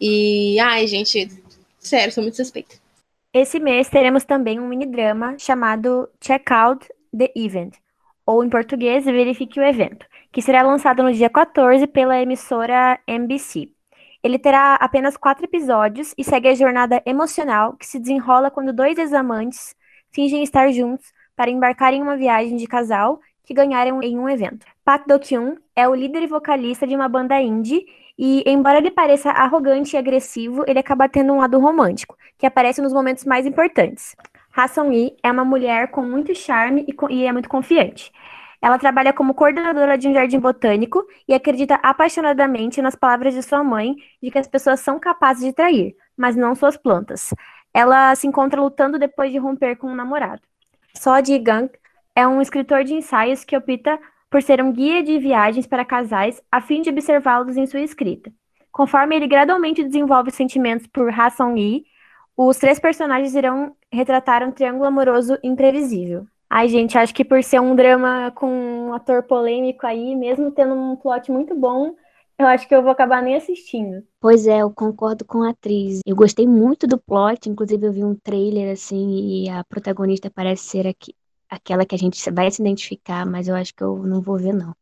E, 0.00 0.58
ai, 0.58 0.86
gente, 0.86 1.30
sério, 1.78 2.10
sou 2.10 2.22
muito 2.22 2.38
suspeita. 2.38 2.76
Esse 3.30 3.60
mês 3.60 3.90
teremos 3.90 4.24
também 4.24 4.58
um 4.58 4.66
mini 4.66 4.86
drama 4.86 5.36
chamado 5.38 6.08
Check 6.18 6.50
Out 6.50 6.88
the 7.14 7.30
Event, 7.36 7.74
ou 8.24 8.42
em 8.42 8.48
português, 8.48 9.04
Verifique 9.04 9.60
o 9.60 9.62
Evento, 9.62 10.06
que 10.32 10.40
será 10.40 10.62
lançado 10.62 11.02
no 11.02 11.12
dia 11.12 11.28
14 11.28 11.86
pela 11.88 12.18
emissora 12.18 12.98
NBC. 13.06 13.68
Ele 14.24 14.38
terá 14.38 14.76
apenas 14.76 15.14
quatro 15.18 15.44
episódios 15.44 16.14
e 16.16 16.24
segue 16.24 16.48
a 16.48 16.54
jornada 16.54 17.02
emocional 17.04 17.74
que 17.74 17.86
se 17.86 17.98
desenrola 17.98 18.50
quando 18.50 18.72
dois 18.72 18.96
ex-amantes 18.96 19.78
fingem 20.12 20.42
estar 20.42 20.70
juntos 20.72 21.12
para 21.36 21.50
embarcar 21.50 21.94
em 21.94 22.02
uma 22.02 22.16
viagem 22.16 22.56
de 22.56 22.66
casal 22.66 23.20
que 23.44 23.54
ganharam 23.54 24.02
em 24.02 24.18
um 24.18 24.28
evento. 24.28 24.66
Pak 24.84 25.08
Do-kyun 25.08 25.56
é 25.74 25.88
o 25.88 25.94
líder 25.94 26.22
e 26.22 26.26
vocalista 26.26 26.86
de 26.86 26.94
uma 26.94 27.08
banda 27.08 27.40
indie 27.40 27.86
e, 28.18 28.44
embora 28.46 28.78
ele 28.78 28.90
pareça 28.90 29.30
arrogante 29.30 29.96
e 29.96 29.98
agressivo, 29.98 30.64
ele 30.66 30.78
acaba 30.78 31.08
tendo 31.08 31.32
um 31.32 31.38
lado 31.38 31.58
romântico, 31.58 32.16
que 32.36 32.44
aparece 32.44 32.82
nos 32.82 32.92
momentos 32.92 33.24
mais 33.24 33.46
importantes. 33.46 34.14
Ha 34.54 34.68
Sung-hee 34.68 35.16
é 35.22 35.32
uma 35.32 35.44
mulher 35.44 35.90
com 35.90 36.02
muito 36.02 36.34
charme 36.34 36.86
e, 36.86 37.14
e 37.14 37.24
é 37.24 37.32
muito 37.32 37.48
confiante. 37.48 38.12
Ela 38.60 38.78
trabalha 38.78 39.12
como 39.12 39.32
coordenadora 39.32 39.96
de 39.96 40.06
um 40.06 40.12
jardim 40.12 40.38
botânico 40.38 41.02
e 41.26 41.32
acredita 41.32 41.76
apaixonadamente 41.76 42.82
nas 42.82 42.94
palavras 42.94 43.32
de 43.32 43.42
sua 43.42 43.64
mãe 43.64 43.96
de 44.22 44.30
que 44.30 44.38
as 44.38 44.46
pessoas 44.46 44.80
são 44.80 45.00
capazes 45.00 45.42
de 45.42 45.54
trair, 45.54 45.96
mas 46.14 46.36
não 46.36 46.54
suas 46.54 46.76
plantas 46.76 47.32
ela 47.72 48.14
se 48.14 48.26
encontra 48.26 48.60
lutando 48.60 48.98
depois 48.98 49.30
de 49.30 49.38
romper 49.38 49.76
com 49.76 49.88
um 49.88 49.94
namorado. 49.94 50.42
Só 50.94 51.22
Ji 51.22 51.38
Gang 51.38 51.70
é 52.14 52.26
um 52.26 52.40
escritor 52.40 52.84
de 52.84 52.94
ensaios 52.94 53.44
que 53.44 53.56
opta 53.56 53.98
por 54.28 54.42
ser 54.42 54.62
um 54.62 54.72
guia 54.72 55.02
de 55.02 55.18
viagens 55.18 55.66
para 55.66 55.84
casais 55.84 56.40
a 56.50 56.60
fim 56.60 56.82
de 56.82 56.90
observá-los 56.90 57.56
em 57.56 57.66
sua 57.66 57.80
escrita. 57.80 58.32
Conforme 58.70 59.16
ele 59.16 59.26
gradualmente 59.26 59.82
desenvolve 59.82 60.30
sentimentos 60.30 60.86
por 60.86 61.08
Ha 61.10 61.30
Song-yi, 61.30 61.84
os 62.36 62.56
três 62.56 62.78
personagens 62.78 63.34
irão 63.34 63.74
retratar 63.92 64.46
um 64.46 64.52
triângulo 64.52 64.86
amoroso 64.86 65.36
imprevisível. 65.42 66.26
Ai, 66.48 66.68
gente, 66.68 66.96
acho 66.96 67.14
que 67.14 67.24
por 67.24 67.42
ser 67.42 67.60
um 67.60 67.76
drama 67.76 68.32
com 68.34 68.50
um 68.88 68.94
ator 68.94 69.22
polêmico 69.22 69.86
aí, 69.86 70.16
mesmo 70.16 70.50
tendo 70.50 70.74
um 70.74 70.96
plot 70.96 71.30
muito 71.30 71.54
bom, 71.54 71.94
eu 72.42 72.48
acho 72.48 72.66
que 72.66 72.74
eu 72.74 72.82
vou 72.82 72.90
acabar 72.90 73.22
nem 73.22 73.36
assistindo. 73.36 74.02
Pois 74.20 74.46
é, 74.46 74.58
eu 74.58 74.70
concordo 74.70 75.24
com 75.24 75.42
a 75.42 75.50
atriz. 75.50 76.00
Eu 76.06 76.16
gostei 76.16 76.46
muito 76.46 76.86
do 76.86 76.98
plot, 76.98 77.48
inclusive 77.48 77.86
eu 77.86 77.92
vi 77.92 78.04
um 78.04 78.14
trailer 78.14 78.72
assim 78.72 79.44
e 79.44 79.48
a 79.48 79.64
protagonista 79.64 80.30
parece 80.30 80.64
ser 80.64 80.86
aqui, 80.86 81.14
aquela 81.48 81.84
que 81.84 81.94
a 81.94 81.98
gente 81.98 82.30
vai 82.30 82.50
se 82.50 82.62
identificar, 82.62 83.26
mas 83.26 83.48
eu 83.48 83.54
acho 83.54 83.74
que 83.74 83.82
eu 83.82 83.96
não 83.98 84.20
vou 84.20 84.38
ver 84.38 84.54
não 84.54 84.74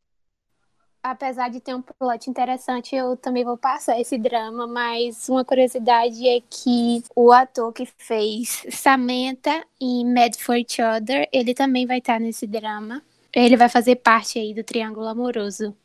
apesar 1.11 1.49
de 1.49 1.61
ter 1.61 1.75
um 1.75 1.83
plot 1.83 2.29
interessante, 2.29 2.95
eu 2.95 3.17
também 3.17 3.45
vou 3.45 3.57
passar 3.57 3.99
esse 4.01 4.19
drama, 4.19 4.67
mas 4.67 5.29
uma 5.29 5.45
curiosidade 5.45 6.27
é 6.29 6.41
que 6.41 7.03
o 7.15 7.33
ator 7.33 7.73
que 7.73 7.87
fez 7.87 8.65
Samantha 8.71 9.65
em 9.81 10.05
Mad 10.13 10.35
for 10.37 10.57
Each 10.57 10.81
Other, 10.83 11.29
ele 11.33 11.55
também 11.55 11.87
vai 11.87 11.99
estar 11.99 12.21
nesse 12.21 12.47
drama. 12.47 13.03
Ele 13.35 13.57
vai 13.57 13.69
fazer 13.69 13.97
parte 13.97 14.39
aí 14.39 14.55
do 14.55 14.65
Triângulo 14.65 15.07
Amoroso. 15.07 15.77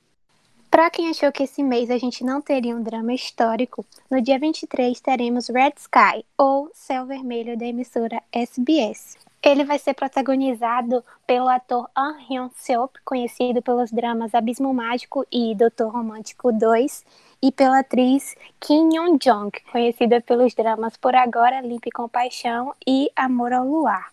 Para 0.74 0.90
quem 0.90 1.08
achou 1.08 1.32
que 1.32 1.44
esse 1.44 1.62
mês 1.62 1.92
a 1.92 2.00
gente 2.00 2.24
não 2.24 2.42
teria 2.42 2.76
um 2.76 2.82
drama 2.82 3.14
histórico, 3.14 3.86
no 4.10 4.20
dia 4.20 4.40
23 4.40 5.00
teremos 5.00 5.48
Red 5.48 5.74
Sky, 5.78 6.26
ou 6.36 6.68
Céu 6.74 7.06
Vermelho 7.06 7.56
da 7.56 7.64
emissora 7.64 8.20
SBS. 8.32 9.16
Ele 9.44 9.64
vai 9.66 9.78
ser 9.78 9.94
protagonizado 9.94 11.04
pelo 11.28 11.48
ator 11.48 11.88
An 11.96 12.18
Hyun 12.28 12.50
Seop, 12.56 12.92
conhecido 13.06 13.62
pelos 13.62 13.92
dramas 13.92 14.34
Abismo 14.34 14.74
Mágico 14.74 15.24
e 15.32 15.54
Doutor 15.54 15.94
Romântico 15.94 16.52
2, 16.52 17.06
e 17.44 17.52
pela 17.52 17.82
atriz 17.82 18.36
Kim 18.60 18.90
Yoon 18.96 19.20
Jong, 19.20 19.52
conhecida 19.72 20.22
pelos 20.22 20.56
dramas 20.56 20.98
Por 20.98 21.14
Agora, 21.14 21.62
Limpe 21.62 21.92
com 21.92 22.10
Paixão 22.10 22.74
e 22.88 23.12
Amor 23.16 23.54
ao 23.54 23.68
Luar. 23.68 24.12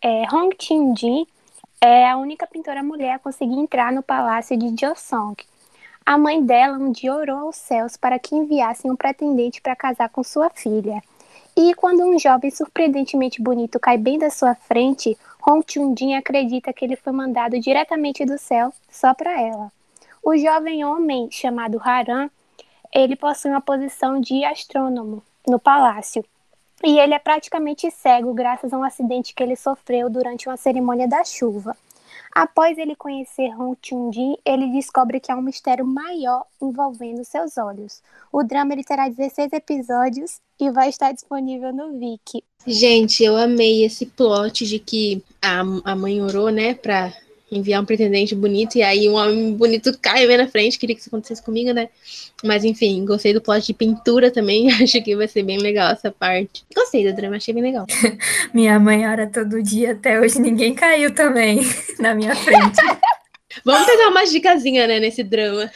É, 0.00 0.22
Hong 0.34 0.56
Chin-jin 0.58 1.26
é 1.78 2.08
a 2.08 2.16
única 2.16 2.46
pintora 2.46 2.82
mulher 2.82 3.16
a 3.16 3.18
conseguir 3.18 3.58
entrar 3.58 3.92
no 3.92 4.02
palácio 4.02 4.56
de 4.56 4.74
Joseon. 4.80 5.34
A 6.06 6.18
mãe 6.18 6.44
dela 6.44 6.76
um 6.76 6.92
dia 6.92 7.14
orou 7.14 7.38
aos 7.38 7.56
céus 7.56 7.96
para 7.96 8.18
que 8.18 8.34
enviassem 8.34 8.90
um 8.90 8.96
pretendente 8.96 9.62
para 9.62 9.74
casar 9.74 10.10
com 10.10 10.22
sua 10.22 10.50
filha. 10.50 11.02
E 11.56 11.72
quando 11.72 12.02
um 12.04 12.18
jovem 12.18 12.50
surpreendentemente 12.50 13.40
bonito 13.40 13.80
cai 13.80 13.96
bem 13.96 14.18
da 14.18 14.28
sua 14.28 14.54
frente, 14.54 15.16
Hong 15.46 15.64
Chun-jin 15.66 16.14
acredita 16.14 16.74
que 16.74 16.84
ele 16.84 16.96
foi 16.96 17.10
mandado 17.10 17.58
diretamente 17.58 18.22
do 18.26 18.36
céu 18.36 18.70
só 18.90 19.14
para 19.14 19.40
ela. 19.40 19.72
O 20.22 20.36
jovem 20.36 20.84
homem 20.84 21.30
chamado 21.30 21.80
Haran, 21.82 22.28
ele 22.92 23.16
possui 23.16 23.50
uma 23.50 23.62
posição 23.62 24.20
de 24.20 24.44
astrônomo 24.44 25.22
no 25.46 25.58
palácio. 25.58 26.22
E 26.82 26.98
ele 26.98 27.14
é 27.14 27.18
praticamente 27.18 27.90
cego 27.90 28.34
graças 28.34 28.74
a 28.74 28.78
um 28.78 28.84
acidente 28.84 29.34
que 29.34 29.42
ele 29.42 29.56
sofreu 29.56 30.10
durante 30.10 30.50
uma 30.50 30.56
cerimônia 30.58 31.08
da 31.08 31.24
chuva. 31.24 31.74
Após 32.34 32.76
ele 32.78 32.96
conhecer 32.96 33.54
Hong 33.56 33.78
Chun-jin, 33.80 34.36
ele 34.44 34.72
descobre 34.72 35.20
que 35.20 35.30
há 35.30 35.36
um 35.36 35.42
mistério 35.42 35.86
maior 35.86 36.44
envolvendo 36.60 37.24
seus 37.24 37.56
olhos. 37.56 38.02
O 38.32 38.42
drama 38.42 38.72
ele 38.72 38.82
terá 38.82 39.08
16 39.08 39.52
episódios 39.52 40.40
e 40.58 40.68
vai 40.70 40.88
estar 40.88 41.12
disponível 41.12 41.72
no 41.72 41.96
Viki. 41.96 42.42
Gente, 42.66 43.22
eu 43.22 43.36
amei 43.36 43.84
esse 43.84 44.06
plot 44.06 44.66
de 44.66 44.80
que 44.80 45.22
a, 45.40 45.60
a 45.84 45.94
mãe 45.94 46.20
orou, 46.20 46.50
né, 46.50 46.74
pra 46.74 47.12
enviar 47.50 47.82
um 47.82 47.84
pretendente 47.84 48.34
bonito, 48.34 48.76
e 48.76 48.82
aí 48.82 49.08
um 49.08 49.14
homem 49.14 49.54
bonito 49.54 49.96
cai 50.00 50.26
bem 50.26 50.36
na 50.36 50.48
frente, 50.48 50.78
queria 50.78 50.94
que 50.94 51.00
isso 51.00 51.10
acontecesse 51.10 51.42
comigo, 51.42 51.72
né? 51.72 51.88
Mas 52.42 52.64
enfim, 52.64 53.04
gostei 53.04 53.32
do 53.32 53.40
plot 53.40 53.66
de 53.66 53.74
pintura 53.74 54.30
também, 54.30 54.70
acho 54.82 55.02
que 55.02 55.16
vai 55.16 55.28
ser 55.28 55.42
bem 55.42 55.58
legal 55.58 55.92
essa 55.92 56.10
parte. 56.10 56.64
Gostei 56.74 57.08
do 57.08 57.14
drama, 57.14 57.36
achei 57.36 57.54
bem 57.54 57.62
legal. 57.62 57.86
minha 58.52 58.78
mãe 58.78 59.06
ora 59.06 59.26
todo 59.26 59.62
dia, 59.62 59.92
até 59.92 60.20
hoje 60.20 60.40
ninguém 60.40 60.74
caiu 60.74 61.14
também 61.14 61.60
na 61.98 62.14
minha 62.14 62.34
frente. 62.34 62.80
Vamos 63.64 63.86
pegar 63.86 64.08
uma 64.08 64.24
dicasinha, 64.24 64.86
né, 64.86 64.98
nesse 64.98 65.22
drama. 65.22 65.70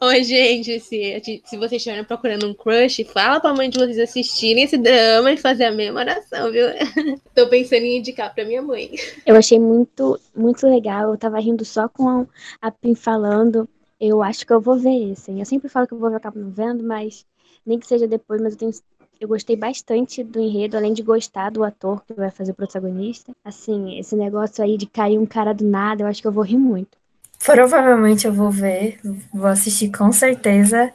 Oi, 0.00 0.22
gente, 0.22 0.78
se, 0.80 1.22
se 1.44 1.56
vocês 1.56 1.72
estiverem 1.72 2.04
procurando 2.04 2.46
um 2.46 2.54
crush, 2.54 3.04
fala 3.04 3.40
pra 3.40 3.54
mãe 3.54 3.68
de 3.68 3.78
vocês 3.78 3.98
assistirem 3.98 4.64
esse 4.64 4.76
drama 4.76 5.32
e 5.32 5.36
fazer 5.36 5.64
a 5.64 5.72
mesma 5.72 6.00
oração, 6.00 6.52
viu? 6.52 6.66
Tô 7.34 7.48
pensando 7.48 7.82
em 7.82 7.98
indicar 7.98 8.32
pra 8.34 8.44
minha 8.44 8.62
mãe. 8.62 8.90
Eu 9.26 9.36
achei 9.36 9.58
muito, 9.58 10.18
muito 10.34 10.66
legal. 10.66 11.10
Eu 11.10 11.18
tava 11.18 11.40
rindo 11.40 11.64
só 11.64 11.88
com 11.88 12.26
a 12.60 12.70
Pim 12.70 12.94
falando. 12.94 13.68
Eu 14.00 14.22
acho 14.22 14.46
que 14.46 14.52
eu 14.52 14.60
vou 14.60 14.76
ver 14.76 15.12
esse. 15.12 15.36
Eu 15.38 15.44
sempre 15.44 15.68
falo 15.68 15.86
que 15.86 15.94
eu 15.94 15.98
vou 15.98 16.10
ver, 16.10 16.16
acabo 16.16 16.38
não 16.38 16.50
vendo, 16.50 16.84
mas 16.84 17.24
nem 17.64 17.78
que 17.78 17.86
seja 17.86 18.06
depois, 18.06 18.40
mas 18.40 18.52
eu 18.52 18.58
tenho 18.58 18.72
eu 19.20 19.28
gostei 19.28 19.56
bastante 19.56 20.22
do 20.22 20.40
enredo, 20.40 20.76
além 20.76 20.92
de 20.92 21.02
gostar 21.02 21.50
do 21.50 21.64
ator 21.64 22.04
que 22.04 22.12
vai 22.12 22.30
fazer 22.30 22.50
o 22.52 22.54
protagonista. 22.54 23.32
Assim, 23.44 23.98
esse 23.98 24.14
negócio 24.16 24.62
aí 24.62 24.76
de 24.76 24.86
cair 24.86 25.18
um 25.18 25.24
cara 25.24 25.54
do 25.54 25.64
nada, 25.64 26.02
eu 26.02 26.06
acho 26.06 26.20
que 26.20 26.28
eu 26.28 26.32
vou 26.32 26.44
rir 26.44 26.58
muito. 26.58 26.98
Provavelmente 27.44 28.26
eu 28.26 28.32
vou 28.32 28.50
ver, 28.50 28.98
vou 29.32 29.46
assistir 29.46 29.92
com 29.92 30.10
certeza. 30.10 30.90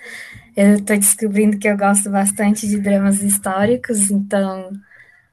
Eu 0.58 0.84
tô 0.84 0.96
descobrindo 0.96 1.60
que 1.60 1.68
eu 1.68 1.78
gosto 1.78 2.10
bastante 2.10 2.68
de 2.68 2.80
dramas 2.80 3.22
históricos, 3.22 4.10
então 4.10 4.72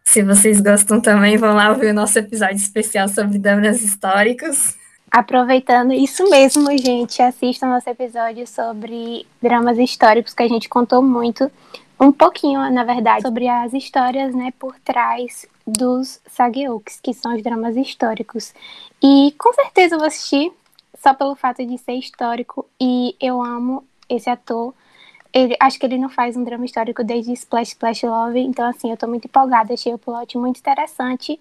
se 0.04 0.23
vocês 0.23 0.61
gostam 0.61 1.00
também, 1.00 1.37
vão 1.37 1.54
lá 1.54 1.70
ouvir 1.70 1.90
o 1.90 1.94
nosso 1.94 2.18
episódio 2.18 2.56
especial 2.56 3.08
sobre 3.08 3.38
dramas 3.38 3.82
históricos. 3.82 4.76
Aproveitando 5.11 5.92
isso 5.92 6.28
mesmo, 6.30 6.70
gente, 6.76 7.23
assistam 7.23 7.68
nosso 7.68 7.88
episódio 7.88 8.46
sobre 8.46 9.26
dramas 9.42 9.78
históricos 9.78 10.35
que 10.35 10.42
a 10.42 10.49
gente 10.49 10.68
contou 10.68 11.02
muito, 11.02 11.50
um 11.99 12.12
pouquinho, 12.12 12.70
na 12.70 12.85
verdade, 12.85 13.23
sobre 13.23 13.49
as 13.49 13.73
histórias, 13.73 14.35
né, 14.35 14.52
por 14.58 14.76
trás 14.80 15.46
dos 15.66 16.20
sageouks, 16.28 17.00
que 17.02 17.14
são 17.14 17.35
os 17.35 17.42
dramas 17.42 17.76
históricos. 17.76 18.52
E 19.02 19.35
com 19.38 19.52
certeza 19.54 19.94
eu 19.94 19.99
vou 19.99 20.06
assistir, 20.06 20.52
só 21.02 21.14
pelo 21.14 21.34
fato 21.34 21.64
de 21.64 21.78
ser 21.78 21.94
histórico 21.94 22.66
e 22.80 23.16
eu 23.20 23.42
amo 23.42 23.84
esse 24.08 24.28
ator. 24.28 24.74
Ele, 25.32 25.56
acho 25.60 25.78
que 25.78 25.86
ele 25.86 25.98
não 25.98 26.08
faz 26.08 26.36
um 26.36 26.44
drama 26.44 26.64
histórico 26.64 27.04
desde 27.04 27.32
Splash 27.32 27.68
Splash 27.68 28.04
Love, 28.04 28.40
então 28.40 28.66
assim, 28.66 28.90
eu 28.90 28.96
tô 28.96 29.06
muito 29.06 29.26
empolgada, 29.26 29.74
achei 29.74 29.92
o 29.92 29.98
plot 29.98 30.38
muito 30.38 30.58
interessante. 30.58 31.38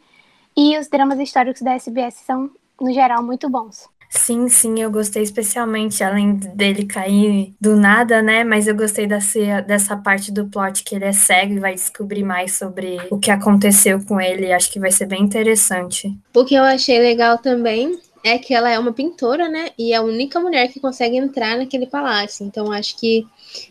E 0.55 0.77
os 0.77 0.87
dramas 0.87 1.19
históricos 1.19 1.61
da 1.61 1.73
SBS 1.73 2.15
são, 2.25 2.49
no 2.79 2.93
geral, 2.93 3.23
muito 3.23 3.49
bons. 3.49 3.89
Sim, 4.09 4.47
sim, 4.47 4.79
eu 4.79 4.89
gostei 4.89 5.23
especialmente, 5.23 6.03
além 6.03 6.35
dele 6.35 6.85
cair 6.85 7.53
do 7.59 7.75
nada, 7.75 8.21
né? 8.21 8.43
Mas 8.43 8.67
eu 8.67 8.75
gostei 8.75 9.05
dessa, 9.05 9.61
dessa 9.61 9.97
parte 9.97 10.31
do 10.31 10.45
plot 10.47 10.83
que 10.83 10.95
ele 10.95 11.05
é 11.05 11.11
cego 11.11 11.53
e 11.53 11.59
vai 11.59 11.73
descobrir 11.73 12.23
mais 12.23 12.53
sobre 12.53 12.97
o 13.09 13.19
que 13.19 13.29
aconteceu 13.29 14.03
com 14.05 14.19
ele. 14.21 14.53
Acho 14.53 14.71
que 14.71 14.79
vai 14.79 14.91
ser 14.91 15.05
bem 15.05 15.21
interessante. 15.21 16.17
O 16.33 16.45
que 16.45 16.55
eu 16.55 16.63
achei 16.63 16.99
legal 16.99 17.37
também 17.37 17.99
é 18.25 18.39
que 18.39 18.55
ela 18.55 18.71
é 18.71 18.79
uma 18.79 18.91
pintora, 18.91 19.47
né? 19.47 19.69
E 19.77 19.93
é 19.93 19.97
a 19.97 20.01
única 20.01 20.39
mulher 20.39 20.67
que 20.69 20.79
consegue 20.79 21.15
entrar 21.15 21.55
naquele 21.55 21.85
palácio. 21.85 22.43
Então 22.43 22.71
acho 22.71 22.97
que 22.97 23.23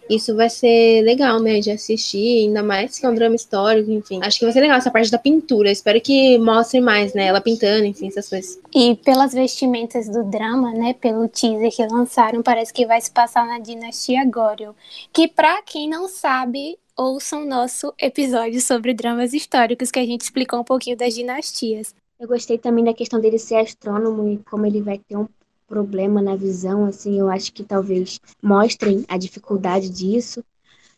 isso 0.09 0.35
vai 0.37 0.49
ser 0.49 1.03
legal, 1.03 1.41
né? 1.41 1.59
De 1.59 1.73
assistir, 1.73 2.45
ainda 2.45 2.63
mais 2.63 2.97
que 2.97 3.05
é 3.05 3.09
um 3.09 3.15
drama 3.15 3.35
histórico, 3.35 3.91
enfim. 3.91 4.21
Acho 4.23 4.39
que 4.39 4.45
vai 4.45 4.53
ser 4.53 4.61
legal 4.61 4.79
essa 4.79 4.93
parte 4.93 5.11
da 5.11 5.19
pintura. 5.19 5.73
Espero 5.73 6.01
que 6.01 6.39
mostre 6.39 6.81
mais, 6.81 7.13
né? 7.15 7.27
Ela 7.27 7.41
pintando, 7.41 7.85
enfim, 7.85 8.07
essas 8.07 8.29
coisas. 8.29 8.61
E 8.73 8.95
pelas 8.95 9.33
vestimentas 9.33 10.09
do 10.09 10.23
drama, 10.23 10.73
né? 10.73 10.95
Pelo 10.95 11.27
teaser 11.27 11.75
que 11.75 11.85
lançaram, 11.87 12.41
parece 12.41 12.73
que 12.73 12.87
vai 12.87 13.01
se 13.01 13.11
passar 13.11 13.45
na 13.49 13.59
dinastia 13.59 14.25
Goryeo. 14.25 14.77
Que, 15.13 15.27
pra 15.27 15.63
quem 15.63 15.89
não 15.89 16.09
sabe, 16.09 16.79
ouçam 16.97 17.45
nosso 17.45 17.93
episódio 17.99 18.61
sobre 18.61 18.95
dramas 18.95 19.35
históricos, 19.35 19.91
que 19.91 19.99
a 19.99 20.07
gente 20.07 20.21
explicou 20.21 20.61
um 20.61 20.65
pouquinho 20.65 20.97
das 20.97 21.13
dinastias. 21.13 21.93
Eu 22.25 22.29
gostei 22.29 22.57
também 22.57 22.83
da 22.83 22.95
questão 22.95 23.21
dele 23.21 23.39
ser 23.39 23.57
astrônomo 23.57 24.27
e 24.27 24.39
como 24.39 24.65
ele 24.65 24.81
vai 24.81 24.99
ter 24.99 25.15
um 25.15 25.29
problema 25.67 26.23
na 26.23 26.35
visão, 26.35 26.87
assim, 26.87 27.21
eu 27.21 27.29
acho 27.29 27.53
que 27.53 27.63
talvez 27.63 28.19
mostrem 28.43 29.05
a 29.09 29.19
dificuldade 29.19 29.91
disso. 29.91 30.43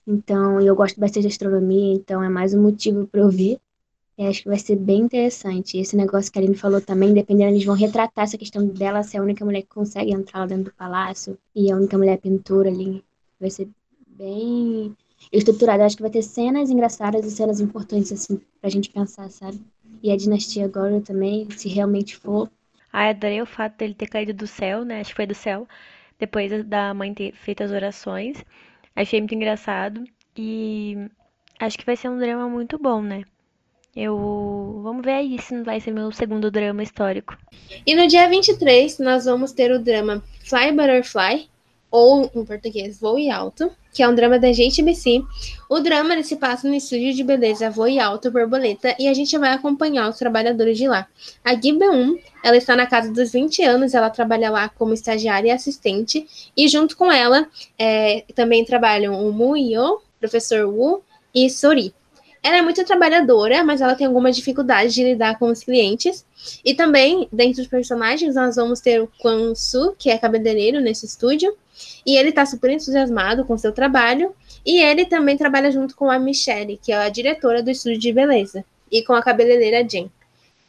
Então, 0.06 0.60
eu 0.60 0.76
gosto 0.76 1.00
bastante 1.00 1.22
de 1.22 1.32
astronomia, 1.32 1.94
então 1.94 2.22
é 2.22 2.28
mais 2.28 2.54
um 2.54 2.62
motivo 2.62 3.08
para 3.08 3.22
eu. 3.22 3.30
Eu 4.16 4.28
acho 4.28 4.44
que 4.44 4.48
vai 4.48 4.58
ser 4.60 4.76
bem 4.76 5.00
interessante. 5.00 5.76
Esse 5.78 5.96
negócio 5.96 6.30
que 6.30 6.38
a 6.38 6.42
Aline 6.42 6.54
falou 6.54 6.80
também, 6.80 7.12
dependendo, 7.12 7.50
eles 7.50 7.64
vão 7.64 7.74
retratar 7.74 8.22
essa 8.22 8.38
questão 8.38 8.64
dela 8.64 9.02
ser 9.02 9.18
a 9.18 9.22
única 9.22 9.44
mulher 9.44 9.62
que 9.62 9.68
consegue 9.68 10.12
entrar 10.12 10.38
lá 10.38 10.46
dentro 10.46 10.66
do 10.66 10.74
palácio 10.74 11.36
e 11.56 11.72
a 11.72 11.76
única 11.76 11.98
mulher 11.98 12.18
pintura 12.18 12.70
ali. 12.70 13.02
Vai 13.40 13.50
ser 13.50 13.68
bem 14.06 14.96
estruturado. 15.32 15.82
Acho 15.82 15.96
que 15.96 16.02
vai 16.02 16.10
ter 16.12 16.22
cenas 16.22 16.70
engraçadas 16.70 17.26
e 17.26 17.32
cenas 17.32 17.58
importantes, 17.58 18.12
assim, 18.12 18.40
pra 18.60 18.70
gente 18.70 18.90
pensar, 18.90 19.28
sabe? 19.28 19.60
E 20.06 20.12
a 20.12 20.16
dinastia 20.16 20.66
agora 20.66 21.00
também, 21.00 21.50
se 21.50 21.68
realmente 21.68 22.16
for. 22.16 22.48
Ah, 22.92 23.08
adorei 23.08 23.42
o 23.42 23.46
fato 23.46 23.76
dele 23.76 23.92
ter 23.92 24.06
caído 24.06 24.32
do 24.32 24.46
céu, 24.46 24.84
né? 24.84 25.00
Acho 25.00 25.10
que 25.10 25.16
foi 25.16 25.26
do 25.26 25.34
céu. 25.34 25.66
Depois 26.16 26.64
da 26.64 26.94
mãe 26.94 27.12
ter 27.12 27.32
feito 27.32 27.64
as 27.64 27.72
orações. 27.72 28.44
Achei 28.94 29.20
muito 29.20 29.34
engraçado. 29.34 30.04
E 30.36 30.96
acho 31.58 31.76
que 31.76 31.84
vai 31.84 31.96
ser 31.96 32.08
um 32.08 32.20
drama 32.20 32.48
muito 32.48 32.78
bom, 32.78 33.02
né? 33.02 33.24
Eu. 33.96 34.80
Vamos 34.84 35.04
ver 35.04 35.14
aí 35.14 35.42
se 35.42 35.52
não 35.52 35.64
vai 35.64 35.80
ser 35.80 35.90
meu 35.90 36.12
segundo 36.12 36.52
drama 36.52 36.84
histórico. 36.84 37.36
E 37.84 37.96
no 37.96 38.06
dia 38.06 38.28
23, 38.28 39.00
nós 39.00 39.24
vamos 39.24 39.50
ter 39.50 39.72
o 39.72 39.80
drama 39.80 40.22
Fly 40.44 40.70
Butterfly, 40.70 41.48
ou 41.96 42.30
em 42.34 42.44
português 42.44 43.00
Voe 43.00 43.30
Alto, 43.30 43.72
que 43.90 44.02
é 44.02 44.08
um 44.08 44.14
drama 44.14 44.38
da 44.38 44.52
gente 44.52 44.82
BC. 44.82 45.22
O 45.66 45.80
drama 45.80 46.22
se 46.22 46.36
passa 46.36 46.68
no 46.68 46.74
estúdio 46.74 47.14
de 47.14 47.24
beleza 47.24 47.70
Voe 47.70 47.98
Alto 47.98 48.30
Borboleta 48.30 48.94
e 48.98 49.08
a 49.08 49.14
gente 49.14 49.38
vai 49.38 49.52
acompanhar 49.52 50.10
os 50.10 50.18
trabalhadores 50.18 50.76
de 50.76 50.86
lá. 50.86 51.08
A 51.42 51.54
Gibeon, 51.54 52.16
ela 52.44 52.58
está 52.58 52.76
na 52.76 52.86
casa 52.86 53.10
dos 53.10 53.32
20 53.32 53.62
anos, 53.62 53.94
ela 53.94 54.10
trabalha 54.10 54.50
lá 54.50 54.68
como 54.68 54.92
estagiária 54.92 55.48
e 55.48 55.50
assistente, 55.50 56.26
e 56.54 56.68
junto 56.68 56.98
com 56.98 57.10
ela 57.10 57.48
é, 57.78 58.24
também 58.34 58.62
trabalham 58.62 59.26
o 59.26 59.32
Mu 59.32 59.56
Yo, 59.56 60.02
professor 60.20 60.66
Wu 60.66 61.02
e 61.34 61.48
Sori. 61.48 61.94
Ela 62.42 62.58
é 62.58 62.62
muito 62.62 62.84
trabalhadora, 62.84 63.64
mas 63.64 63.80
ela 63.80 63.94
tem 63.94 64.06
alguma 64.06 64.30
dificuldade 64.30 64.92
de 64.92 65.02
lidar 65.02 65.38
com 65.38 65.48
os 65.48 65.64
clientes. 65.64 66.26
E 66.62 66.74
também, 66.74 67.26
dentro 67.32 67.56
dos 67.56 67.66
personagens, 67.66 68.34
nós 68.34 68.54
vamos 68.56 68.80
ter 68.80 69.00
o 69.00 69.10
Kwan 69.18 69.54
Su, 69.54 69.96
que 69.98 70.10
é 70.10 70.18
cabeleireiro 70.18 70.78
nesse 70.78 71.06
estúdio. 71.06 71.56
E 72.04 72.16
ele 72.16 72.30
está 72.30 72.46
super 72.46 72.70
entusiasmado 72.70 73.44
com 73.44 73.56
seu 73.58 73.72
trabalho. 73.72 74.34
E 74.64 74.80
ele 74.80 75.04
também 75.04 75.36
trabalha 75.36 75.70
junto 75.70 75.94
com 75.94 76.10
a 76.10 76.18
Michelle, 76.18 76.78
que 76.82 76.92
é 76.92 76.96
a 76.96 77.08
diretora 77.08 77.62
do 77.62 77.70
estúdio 77.70 77.98
de 77.98 78.12
beleza. 78.12 78.64
E 78.90 79.02
com 79.02 79.12
a 79.12 79.22
cabeleireira 79.22 79.86
Jen. 79.86 80.10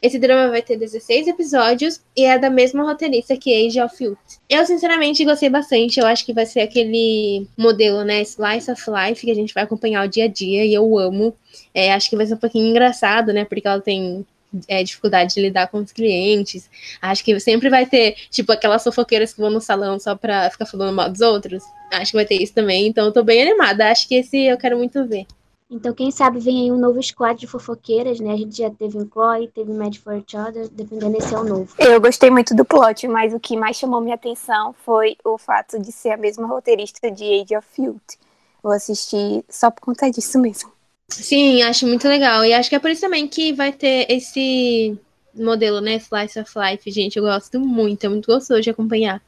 Esse 0.00 0.16
drama 0.16 0.48
vai 0.48 0.62
ter 0.62 0.76
16 0.76 1.26
episódios 1.26 2.00
e 2.16 2.24
é 2.24 2.38
da 2.38 2.48
mesma 2.48 2.84
roteirista 2.84 3.36
que 3.36 3.66
Age 3.66 3.80
of 3.80 4.04
Youth. 4.04 4.18
Eu, 4.48 4.64
sinceramente, 4.64 5.24
gostei 5.24 5.50
bastante. 5.50 5.98
Eu 5.98 6.06
acho 6.06 6.24
que 6.24 6.32
vai 6.32 6.46
ser 6.46 6.60
aquele 6.60 7.48
modelo, 7.56 8.04
né? 8.04 8.22
Slice 8.22 8.70
of 8.70 8.82
Life, 8.88 9.26
que 9.26 9.30
a 9.32 9.34
gente 9.34 9.52
vai 9.52 9.64
acompanhar 9.64 10.06
o 10.06 10.08
dia 10.08 10.26
a 10.26 10.28
dia 10.28 10.64
e 10.64 10.72
eu 10.72 10.96
amo. 10.96 11.34
É, 11.74 11.92
acho 11.92 12.08
que 12.08 12.16
vai 12.16 12.26
ser 12.26 12.34
um 12.34 12.38
pouquinho 12.38 12.68
engraçado, 12.68 13.32
né? 13.32 13.44
Porque 13.44 13.66
ela 13.66 13.80
tem 13.80 14.24
é, 14.66 14.82
dificuldade 14.82 15.34
de 15.34 15.40
lidar 15.40 15.68
com 15.68 15.78
os 15.78 15.92
clientes. 15.92 16.68
Acho 17.00 17.24
que 17.24 17.38
sempre 17.40 17.68
vai 17.68 17.86
ter, 17.86 18.16
tipo, 18.30 18.52
aquelas 18.52 18.82
fofoqueiras 18.82 19.32
que 19.32 19.40
vão 19.40 19.50
no 19.50 19.60
salão 19.60 19.98
só 19.98 20.14
pra 20.14 20.50
ficar 20.50 20.66
falando 20.66 20.94
mal 20.94 21.10
dos 21.10 21.20
outros. 21.20 21.62
Acho 21.92 22.12
que 22.12 22.16
vai 22.16 22.26
ter 22.26 22.42
isso 22.42 22.54
também. 22.54 22.86
Então, 22.86 23.06
eu 23.06 23.12
tô 23.12 23.22
bem 23.22 23.42
animada. 23.42 23.90
Acho 23.90 24.08
que 24.08 24.16
esse 24.16 24.38
eu 24.38 24.58
quero 24.58 24.76
muito 24.76 25.06
ver. 25.06 25.26
Então, 25.70 25.92
quem 25.92 26.10
sabe 26.10 26.40
vem 26.40 26.62
aí 26.62 26.72
um 26.72 26.78
novo 26.78 27.02
squad 27.02 27.38
de 27.38 27.46
fofoqueiras, 27.46 28.18
né? 28.20 28.32
A 28.32 28.36
gente 28.36 28.56
já 28.56 28.70
teve 28.70 28.96
um 28.96 29.06
Chloe, 29.06 29.48
teve 29.48 29.70
Mad 29.70 29.94
for 29.98 30.14
Each 30.14 30.34
Other, 30.34 30.66
dependendo 30.70 31.12
desse 31.12 31.34
é 31.34 31.38
o 31.38 31.44
novo. 31.44 31.74
Eu 31.78 32.00
gostei 32.00 32.30
muito 32.30 32.54
do 32.54 32.64
plot, 32.64 33.06
mas 33.06 33.34
o 33.34 33.40
que 33.40 33.54
mais 33.54 33.76
chamou 33.76 34.00
minha 34.00 34.14
atenção 34.14 34.74
foi 34.84 35.16
o 35.22 35.36
fato 35.36 35.78
de 35.78 35.92
ser 35.92 36.10
a 36.10 36.16
mesma 36.16 36.46
roteirista 36.46 37.10
de 37.10 37.22
Age 37.24 37.54
of 37.54 37.66
Youth. 37.78 38.16
Vou 38.62 38.72
assistir 38.72 39.44
só 39.48 39.70
por 39.70 39.82
conta 39.82 40.10
disso 40.10 40.38
mesmo. 40.38 40.77
Sim, 41.10 41.62
acho 41.62 41.86
muito 41.86 42.06
legal. 42.06 42.44
E 42.44 42.52
acho 42.52 42.68
que 42.68 42.76
é 42.76 42.78
por 42.78 42.90
isso 42.90 43.00
também 43.00 43.26
que 43.26 43.52
vai 43.52 43.72
ter 43.72 44.06
esse 44.10 44.98
modelo, 45.34 45.80
né? 45.80 45.96
Slice 45.96 46.38
of 46.38 46.52
Life, 46.56 46.90
gente. 46.90 47.16
Eu 47.16 47.24
gosto 47.24 47.58
muito, 47.58 48.04
é 48.04 48.08
muito 48.08 48.26
gostoso 48.26 48.60
de 48.60 48.70
acompanhar. 48.70 49.22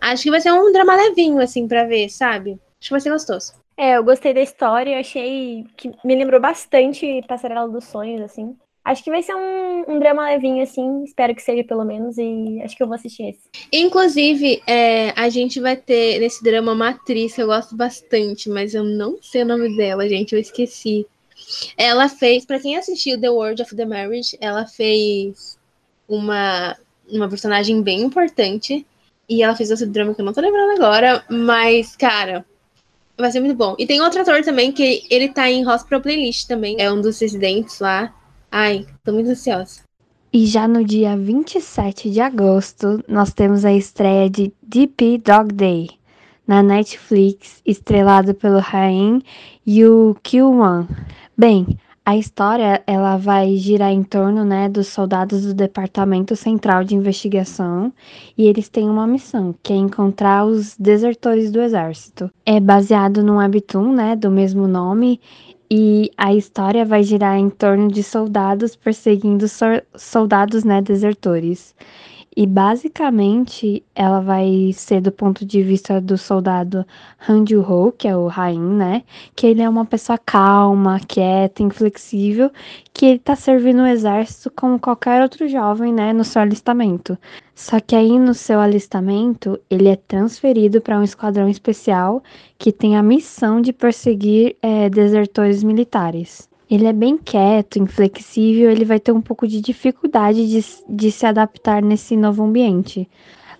Acho 0.00 0.24
que 0.24 0.30
vai 0.30 0.40
ser 0.40 0.52
um 0.52 0.72
drama 0.72 0.96
levinho, 0.96 1.40
assim, 1.40 1.68
pra 1.68 1.84
ver, 1.84 2.08
sabe? 2.08 2.52
Acho 2.80 2.88
que 2.88 2.90
vai 2.90 3.00
ser 3.00 3.10
gostoso. 3.10 3.52
É, 3.76 3.96
eu 3.96 4.04
gostei 4.04 4.34
da 4.34 4.42
história, 4.42 4.92
eu 4.92 5.00
achei 5.00 5.64
que 5.76 5.90
me 6.04 6.14
lembrou 6.14 6.40
bastante 6.40 7.22
Passarela 7.26 7.68
dos 7.68 7.84
Sonhos, 7.84 8.20
assim. 8.20 8.56
Acho 8.84 9.04
que 9.04 9.10
vai 9.10 9.22
ser 9.22 9.34
um, 9.34 9.84
um 9.88 9.98
drama 9.98 10.28
levinho, 10.28 10.62
assim, 10.62 11.04
espero 11.04 11.34
que 11.34 11.42
seja 11.42 11.62
pelo 11.64 11.84
menos, 11.84 12.16
e 12.18 12.60
acho 12.62 12.76
que 12.76 12.82
eu 12.82 12.86
vou 12.86 12.94
assistir 12.94 13.28
esse. 13.28 13.48
Inclusive, 13.72 14.62
é, 14.66 15.12
a 15.16 15.28
gente 15.28 15.60
vai 15.60 15.76
ter 15.76 16.18
nesse 16.18 16.42
drama 16.42 16.72
uma 16.72 16.90
atriz 16.90 17.34
que 17.34 17.42
eu 17.42 17.46
gosto 17.46 17.76
bastante, 17.76 18.48
mas 18.48 18.74
eu 18.74 18.82
não 18.82 19.18
sei 19.22 19.42
o 19.42 19.46
nome 19.46 19.76
dela, 19.76 20.08
gente, 20.08 20.34
eu 20.34 20.40
esqueci. 20.40 21.06
Ela 21.76 22.08
fez, 22.08 22.44
para 22.44 22.60
quem 22.60 22.76
assistiu 22.76 23.20
The 23.20 23.30
World 23.30 23.62
of 23.62 23.74
the 23.74 23.84
Marriage, 23.84 24.36
ela 24.40 24.66
fez 24.66 25.58
uma, 26.08 26.76
uma 27.08 27.28
personagem 27.28 27.82
bem 27.82 28.02
importante. 28.02 28.86
E 29.28 29.42
ela 29.42 29.54
fez 29.54 29.70
esse 29.70 29.86
drama 29.86 30.14
que 30.14 30.20
eu 30.20 30.24
não 30.24 30.32
tô 30.32 30.40
lembrando 30.40 30.72
agora, 30.72 31.24
mas, 31.28 31.94
cara, 31.94 32.44
Vai 33.20 33.30
ser 33.30 33.40
muito 33.40 33.54
bom. 33.54 33.76
E 33.78 33.86
tem 33.86 34.00
outro 34.00 34.22
ator 34.22 34.42
também 34.42 34.72
que 34.72 35.04
ele 35.10 35.28
tá 35.28 35.50
em 35.50 35.66
Hospital 35.68 36.00
Playlist 36.00 36.48
também. 36.48 36.76
É 36.78 36.90
um 36.90 37.02
dos 37.02 37.20
residentes 37.20 37.78
lá. 37.78 38.12
Ai, 38.50 38.86
tô 39.04 39.12
muito 39.12 39.28
ansiosa. 39.28 39.82
E 40.32 40.46
já 40.46 40.66
no 40.66 40.82
dia 40.82 41.16
27 41.16 42.10
de 42.10 42.20
agosto, 42.20 43.04
nós 43.06 43.32
temos 43.34 43.64
a 43.64 43.72
estreia 43.72 44.30
de 44.30 44.52
DP 44.62 45.18
Dog 45.18 45.52
Day 45.52 45.90
na 46.46 46.62
Netflix, 46.62 47.60
estrelado 47.66 48.32
pelo 48.34 48.58
Rain 48.58 49.22
e 49.66 49.84
o 49.84 50.16
Kyuwan. 50.22 50.88
Bem, 51.40 51.66
a 52.04 52.18
história 52.18 52.82
ela 52.86 53.16
vai 53.16 53.56
girar 53.56 53.90
em 53.90 54.02
torno 54.02 54.44
né, 54.44 54.68
dos 54.68 54.88
soldados 54.88 55.46
do 55.46 55.54
Departamento 55.54 56.36
Central 56.36 56.84
de 56.84 56.94
Investigação 56.94 57.90
e 58.36 58.46
eles 58.46 58.68
têm 58.68 58.90
uma 58.90 59.06
missão, 59.06 59.54
que 59.62 59.72
é 59.72 59.76
encontrar 59.76 60.44
os 60.44 60.76
desertores 60.76 61.50
do 61.50 61.62
exército. 61.62 62.30
É 62.44 62.60
baseado 62.60 63.22
num 63.22 63.38
webtoon 63.38 63.90
né, 63.90 64.14
do 64.14 64.30
mesmo 64.30 64.68
nome 64.68 65.18
e 65.70 66.10
a 66.14 66.34
história 66.34 66.84
vai 66.84 67.02
girar 67.02 67.38
em 67.38 67.48
torno 67.48 67.88
de 67.88 68.02
soldados 68.02 68.76
perseguindo 68.76 69.46
soldados 69.94 70.62
né, 70.62 70.82
desertores. 70.82 71.74
E 72.36 72.46
basicamente 72.46 73.84
ela 73.94 74.20
vai 74.20 74.72
ser 74.72 75.00
do 75.00 75.10
ponto 75.10 75.44
de 75.44 75.62
vista 75.62 76.00
do 76.00 76.16
soldado 76.16 76.86
Han 77.28 77.44
Ju-ho, 77.46 77.92
que 77.92 78.06
é 78.06 78.16
o 78.16 78.28
Rain, 78.28 78.60
né? 78.60 79.02
Que 79.34 79.48
ele 79.48 79.62
é 79.62 79.68
uma 79.68 79.84
pessoa 79.84 80.16
calma, 80.16 81.00
quieta, 81.00 81.62
inflexível, 81.62 82.50
que 82.94 83.06
ele 83.06 83.18
tá 83.18 83.34
servindo 83.34 83.82
o 83.82 83.86
exército 83.86 84.50
como 84.54 84.78
qualquer 84.78 85.22
outro 85.22 85.48
jovem, 85.48 85.92
né, 85.92 86.12
no 86.12 86.24
seu 86.24 86.40
alistamento. 86.42 87.18
Só 87.54 87.80
que 87.80 87.96
aí 87.96 88.18
no 88.18 88.34
seu 88.34 88.60
alistamento, 88.60 89.58
ele 89.68 89.88
é 89.88 89.96
transferido 89.96 90.80
para 90.80 90.98
um 90.98 91.02
esquadrão 91.02 91.48
especial 91.48 92.22
que 92.58 92.72
tem 92.72 92.96
a 92.96 93.02
missão 93.02 93.60
de 93.60 93.72
perseguir 93.72 94.56
é, 94.62 94.88
desertores 94.88 95.62
militares 95.64 96.49
ele 96.70 96.86
é 96.86 96.92
bem 96.92 97.18
quieto, 97.18 97.80
inflexível, 97.80 98.70
ele 98.70 98.84
vai 98.84 99.00
ter 99.00 99.10
um 99.10 99.20
pouco 99.20 99.46
de 99.46 99.60
dificuldade 99.60 100.48
de, 100.48 100.64
de 100.88 101.10
se 101.10 101.26
adaptar 101.26 101.82
nesse 101.82 102.16
novo 102.16 102.44
ambiente. 102.44 103.08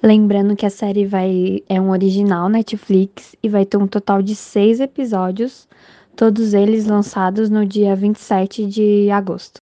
Lembrando 0.00 0.54
que 0.54 0.64
a 0.64 0.70
série 0.70 1.04
vai 1.04 1.62
é 1.68 1.80
um 1.80 1.90
original 1.90 2.48
Netflix 2.48 3.34
e 3.42 3.48
vai 3.48 3.66
ter 3.66 3.76
um 3.76 3.86
total 3.86 4.22
de 4.22 4.34
seis 4.36 4.78
episódios, 4.78 5.68
todos 6.14 6.54
eles 6.54 6.86
lançados 6.86 7.50
no 7.50 7.66
dia 7.66 7.96
27 7.96 8.66
de 8.66 9.10
agosto. 9.10 9.60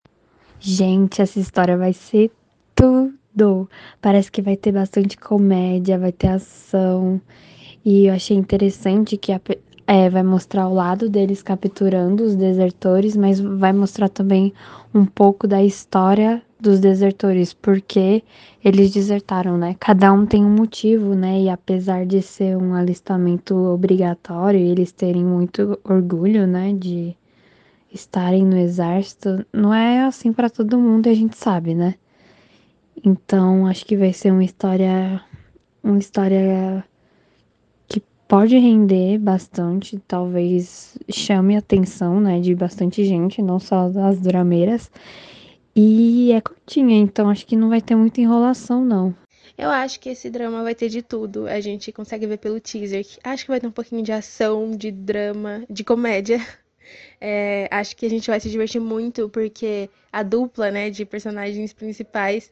Gente, 0.61 1.23
essa 1.23 1.41
história 1.41 1.77
vai 1.77 1.93
ser 1.93 2.31
tudo. 2.75 3.69
Parece 4.01 4.31
que 4.31 4.43
vai 4.43 4.57
ter 4.57 4.73
bastante 4.73 5.17
comédia, 5.17 5.99
vai 5.99 6.13
ter 6.13 6.29
ação. 6.29 7.21
E 7.85 8.07
eu 8.07 8.15
achei 8.15 8.37
interessante 8.37 9.17
que 9.17 9.33
a, 9.33 9.41
é, 9.89 10.11
vai 10.11 10.23
mostrar 10.23 10.69
o 10.69 10.75
lado 10.75 11.09
deles 11.09 11.43
capturando 11.43 12.23
os 12.23 12.37
desertores, 12.37 13.17
mas 13.17 13.41
vai 13.41 13.73
mostrar 13.73 14.11
também 14.11 14.53
um 14.95 15.07
pouco 15.07 15.49
da 15.49 15.65
história 15.65 16.43
dos 16.61 16.79
desertores, 16.79 17.55
porque 17.55 18.23
eles 18.63 18.93
desertaram, 18.93 19.57
né? 19.57 19.75
Cada 19.81 20.13
um 20.13 20.27
tem 20.27 20.45
um 20.45 20.55
motivo, 20.55 21.15
né? 21.15 21.41
E 21.41 21.49
apesar 21.49 22.05
de 22.05 22.21
ser 22.21 22.55
um 22.55 22.75
alistamento 22.75 23.57
obrigatório, 23.57 24.61
eles 24.61 24.93
terem 24.93 25.25
muito 25.25 25.81
orgulho, 25.83 26.47
né, 26.47 26.75
de 26.75 27.17
estarem 27.91 28.45
no 28.45 28.59
exército, 28.59 29.47
não 29.51 29.73
é 29.73 30.05
assim 30.05 30.35
para 30.35 30.51
todo 30.51 30.79
mundo, 30.79 31.09
a 31.09 31.15
gente 31.15 31.39
sabe, 31.39 31.75
né? 31.75 31.95
Então, 33.03 33.67
acho 33.67 33.87
que 33.87 33.97
vai 33.97 34.13
ser 34.13 34.33
uma 34.33 34.45
história 34.45 35.23
uma 35.83 35.99
história 35.99 36.85
pode 38.29 38.57
render 38.59 39.19
bastante, 39.19 39.99
talvez 40.07 40.99
chame 41.11 41.57
a 41.57 41.61
atenção, 41.61 42.21
né, 42.21 42.39
de 42.39 42.55
bastante 42.55 43.03
gente, 43.05 43.41
não 43.41 43.59
só 43.59 43.89
das 43.89 44.21
drameiras. 44.21 44.91
E 45.75 46.33
é 46.33 46.41
curtinha, 46.41 46.97
então 46.99 47.31
acho 47.31 47.47
que 47.47 47.57
não 47.57 47.71
vai 47.71 47.81
ter 47.81 47.97
muita 47.97 48.21
enrolação, 48.21 48.85
não. 48.85 49.15
Eu 49.57 49.71
acho 49.71 49.99
que 49.99 50.11
esse 50.11 50.31
drama 50.31 50.63
vai 50.63 50.75
ter 50.75 50.89
de 50.89 51.03
tudo. 51.03 51.49
A 51.49 51.61
gente 51.61 51.91
consegue 51.91 52.27
ver 52.27 52.39
pelo 52.39 52.61
teaser. 52.61 53.05
Acho 53.25 53.45
que 53.45 53.51
vai 53.51 53.59
ter 53.59 53.67
um 53.67 53.73
pouquinho 53.73 54.03
de 54.05 54.13
ação, 54.13 54.71
de 54.71 54.93
drama, 54.93 55.65
de 55.69 55.83
comédia. 55.83 56.39
É, 57.21 57.69
acho 57.71 57.95
que 57.95 58.07
a 58.07 58.09
gente 58.09 58.31
vai 58.31 58.41
se 58.41 58.49
divertir 58.49 58.81
muito, 58.81 59.29
porque 59.29 59.91
a 60.11 60.23
dupla, 60.23 60.71
né, 60.71 60.89
de 60.89 61.05
personagens 61.05 61.75
principais 61.75 62.51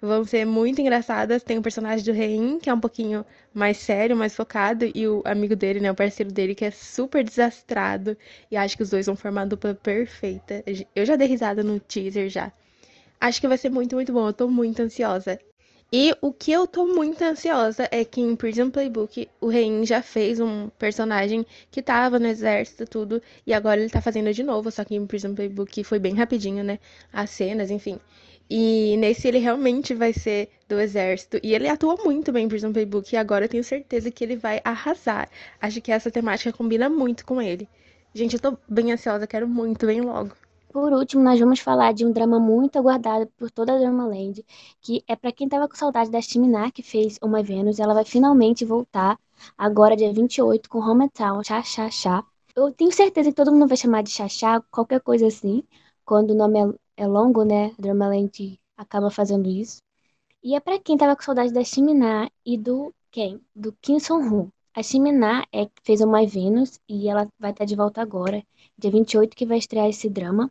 vão 0.00 0.24
ser 0.24 0.44
muito 0.44 0.80
engraçadas. 0.80 1.42
Tem 1.42 1.58
o 1.58 1.62
personagem 1.62 2.04
do 2.04 2.12
Rein, 2.12 2.58
que 2.58 2.70
é 2.70 2.74
um 2.74 2.80
pouquinho 2.80 3.24
mais 3.52 3.76
sério, 3.78 4.16
mais 4.16 4.34
focado, 4.34 4.90
e 4.94 5.06
o 5.06 5.22
amigo 5.24 5.54
dele, 5.56 5.80
né, 5.80 5.90
o 5.90 5.94
parceiro 5.94 6.32
dele, 6.32 6.54
que 6.54 6.64
é 6.64 6.70
super 6.70 7.22
desastrado. 7.24 8.16
E 8.50 8.56
acho 8.56 8.76
que 8.76 8.82
os 8.82 8.90
dois 8.90 9.06
vão 9.06 9.16
formar 9.16 9.42
a 9.42 9.46
dupla 9.46 9.74
perfeita. 9.74 10.64
Eu 10.94 11.04
já 11.04 11.16
dei 11.16 11.28
risada 11.28 11.62
no 11.62 11.78
teaser 11.80 12.28
já. 12.28 12.52
Acho 13.20 13.40
que 13.40 13.48
vai 13.48 13.58
ser 13.58 13.70
muito, 13.70 13.94
muito 13.94 14.12
bom. 14.12 14.28
Eu 14.28 14.32
tô 14.32 14.48
muito 14.48 14.80
ansiosa. 14.80 15.38
E 15.92 16.14
o 16.20 16.32
que 16.32 16.52
eu 16.52 16.68
tô 16.68 16.86
muito 16.86 17.20
ansiosa 17.22 17.88
é 17.90 18.04
que 18.04 18.20
em 18.20 18.36
Prison 18.36 18.70
Playbook 18.70 19.28
o 19.40 19.48
Rein 19.48 19.84
já 19.84 20.00
fez 20.00 20.38
um 20.38 20.68
personagem 20.78 21.44
que 21.68 21.82
tava 21.82 22.16
no 22.16 22.28
exército 22.28 22.86
tudo 22.86 23.20
e 23.44 23.52
agora 23.52 23.80
ele 23.80 23.90
tá 23.90 24.00
fazendo 24.00 24.32
de 24.32 24.44
novo, 24.44 24.70
só 24.70 24.84
que 24.84 24.94
em 24.94 25.04
Prison 25.04 25.34
Playbook 25.34 25.82
foi 25.82 25.98
bem 25.98 26.14
rapidinho, 26.14 26.62
né? 26.62 26.78
As 27.12 27.30
cenas, 27.30 27.72
enfim. 27.72 27.98
E 28.50 28.96
nesse 28.96 29.28
ele 29.28 29.38
realmente 29.38 29.94
vai 29.94 30.12
ser 30.12 30.50
do 30.68 30.80
exército 30.80 31.38
e 31.40 31.54
ele 31.54 31.68
atua 31.68 31.96
muito 32.04 32.32
bem 32.32 32.46
em 32.46 32.48
Prison 32.48 32.72
Playbook 32.72 33.14
e 33.14 33.16
agora 33.16 33.44
eu 33.44 33.48
tenho 33.48 33.62
certeza 33.62 34.10
que 34.10 34.24
ele 34.24 34.36
vai 34.36 34.60
arrasar. 34.64 35.28
Acho 35.60 35.80
que 35.80 35.92
essa 35.92 36.10
temática 36.10 36.52
combina 36.52 36.88
muito 36.88 37.24
com 37.24 37.40
ele. 37.40 37.68
Gente, 38.12 38.34
eu 38.34 38.40
tô 38.40 38.58
bem 38.68 38.92
ansiosa, 38.92 39.26
quero 39.26 39.46
muito, 39.48 39.86
bem 39.86 40.00
logo. 40.00 40.32
Por 40.72 40.92
último, 40.92 41.22
nós 41.22 41.38
vamos 41.38 41.60
falar 41.60 41.92
de 41.92 42.04
um 42.04 42.12
drama 42.12 42.38
muito 42.40 42.76
aguardado 42.78 43.26
por 43.36 43.50
toda 43.50 43.72
a 43.74 43.78
Dramaland, 43.78 44.44
que 44.80 45.02
é 45.06 45.16
para 45.16 45.32
quem 45.32 45.48
tava 45.48 45.68
com 45.68 45.76
saudade 45.76 46.10
da 46.10 46.20
Chiminar, 46.20 46.72
que 46.72 46.82
fez 46.82 47.18
Uma 47.22 47.42
Vênus, 47.42 47.80
ela 47.80 47.94
vai 47.94 48.04
finalmente 48.04 48.64
voltar, 48.64 49.18
agora 49.58 49.96
dia 49.96 50.12
28, 50.12 50.68
com 50.68 50.78
Hometown, 50.78 51.42
Chá 51.42 51.62
Chá 51.62 51.90
Chá. 51.90 52.24
Eu 52.54 52.72
tenho 52.72 52.92
certeza 52.92 53.30
que 53.30 53.36
todo 53.36 53.52
mundo 53.52 53.66
vai 53.66 53.76
chamar 53.76 54.02
de 54.02 54.10
Chá 54.10 54.28
Chá, 54.28 54.60
qualquer 54.70 55.00
coisa 55.00 55.26
assim, 55.26 55.64
quando 56.04 56.32
o 56.32 56.34
nome 56.34 56.58
é, 56.60 56.74
é 57.02 57.06
longo, 57.06 57.44
né? 57.44 57.66
A 57.78 57.82
Dramaland 57.82 58.60
acaba 58.76 59.10
fazendo 59.10 59.48
isso. 59.48 59.82
E 60.42 60.54
é 60.54 60.60
para 60.60 60.78
quem 60.78 60.96
tava 60.96 61.16
com 61.16 61.22
saudade 61.22 61.52
da 61.52 61.64
Chiminar 61.64 62.30
e 62.44 62.56
do 62.58 62.94
quem? 63.10 63.40
Do 63.54 63.72
Kim 63.82 63.98
Song-hoon. 63.98 64.48
A 64.74 64.82
Chiminar 64.82 65.46
é, 65.52 65.68
fez 65.82 66.00
Uma 66.00 66.26
Vênus 66.26 66.80
e 66.88 67.08
ela 67.08 67.28
vai 67.38 67.50
estar 67.52 67.64
de 67.64 67.76
volta 67.76 68.00
agora, 68.02 68.44
dia 68.78 68.90
28, 68.90 69.36
que 69.36 69.46
vai 69.46 69.58
estrear 69.58 69.88
esse 69.88 70.08
drama 70.08 70.50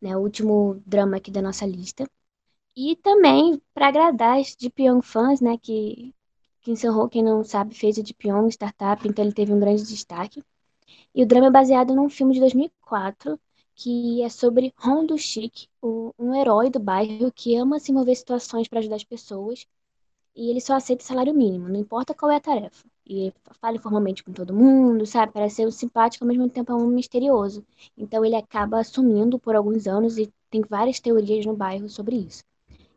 né, 0.00 0.16
o 0.16 0.20
último 0.20 0.82
drama 0.86 1.16
aqui 1.16 1.30
da 1.30 1.42
nossa 1.42 1.66
lista. 1.66 2.08
E 2.76 2.96
também 2.96 3.60
para 3.74 3.88
agradar 3.88 4.40
os 4.40 4.56
de 4.56 4.70
Pyong 4.70 5.02
fãs, 5.02 5.40
né, 5.40 5.58
que, 5.58 6.14
que 6.62 6.70
encerrou, 6.72 7.08
quem 7.08 7.22
não 7.22 7.44
sabe, 7.44 7.74
fez 7.74 7.98
o 7.98 8.02
de 8.02 8.14
Pyong 8.14 8.48
Startup, 8.48 9.06
então 9.06 9.24
ele 9.24 9.34
teve 9.34 9.52
um 9.52 9.60
grande 9.60 9.84
destaque. 9.84 10.42
E 11.14 11.22
o 11.22 11.26
drama 11.26 11.48
é 11.48 11.50
baseado 11.50 11.94
num 11.94 12.08
filme 12.08 12.34
de 12.34 12.40
2004, 12.40 13.38
que 13.82 14.22
é 14.22 14.28
sobre 14.28 14.74
Hondo 14.84 15.16
Chic, 15.16 15.66
um 15.82 16.34
herói 16.34 16.68
do 16.68 16.78
bairro 16.78 17.32
que 17.32 17.56
ama 17.56 17.80
se 17.80 17.90
em 17.90 18.14
situações 18.14 18.68
para 18.68 18.78
ajudar 18.80 18.96
as 18.96 19.04
pessoas, 19.04 19.66
e 20.36 20.50
ele 20.50 20.60
só 20.60 20.74
aceita 20.74 21.02
salário 21.02 21.32
mínimo, 21.32 21.66
não 21.66 21.80
importa 21.80 22.14
qual 22.14 22.30
é 22.30 22.36
a 22.36 22.40
tarefa 22.40 22.84
e 23.06 23.32
fala 23.58 23.76
informalmente 23.76 24.22
com 24.22 24.32
todo 24.32 24.52
mundo, 24.52 25.06
sabe? 25.06 25.32
Parece 25.32 25.56
ser 25.56 25.72
simpático, 25.72 26.24
ao 26.24 26.28
mesmo 26.28 26.46
tempo 26.50 26.70
é 26.70 26.74
um 26.74 26.88
misterioso. 26.88 27.64
Então 27.96 28.22
ele 28.22 28.36
acaba 28.36 28.78
assumindo 28.78 29.38
por 29.38 29.56
alguns 29.56 29.86
anos 29.86 30.18
e 30.18 30.30
tem 30.50 30.60
várias 30.60 31.00
teorias 31.00 31.46
no 31.46 31.56
bairro 31.56 31.88
sobre 31.88 32.16
isso. 32.16 32.44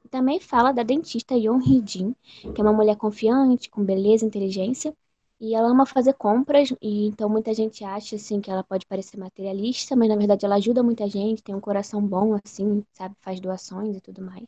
E 0.04 0.10
também 0.10 0.38
fala 0.41 0.74
da 0.74 0.84
dentista 0.84 1.34
Yon 1.34 1.60
Hee-jin, 1.62 2.13
que 2.54 2.60
é 2.60 2.63
uma 2.63 2.74
mulher 2.74 2.98
confiante, 2.98 3.69
com 3.69 3.84
beleza 3.86 4.26
e 4.26 4.28
inteligência, 4.28 4.93
e 5.39 5.56
ela 5.56 5.69
ama 5.69 5.86
fazer 5.86 6.13
compras, 6.13 6.72
e 6.82 7.08
então 7.08 7.30
muita 7.30 7.54
gente 7.54 7.84
acha 7.84 8.15
assim 8.15 8.39
que 8.41 8.50
ela 8.52 8.63
pode 8.63 8.86
parecer 8.86 9.17
materialista, 9.17 9.96
mas 9.96 10.10
na 10.10 10.15
verdade 10.15 10.46
ela 10.46 10.56
ajuda 10.56 10.84
muita 10.84 11.08
gente, 11.10 11.43
tem 11.43 11.56
um 11.56 11.60
coração 11.60 12.06
bom 12.06 12.38
assim, 12.43 12.84
sabe, 12.93 13.15
faz 13.22 13.39
doações 13.39 13.98
e 13.98 14.02
tudo 14.02 14.22
mais. 14.22 14.46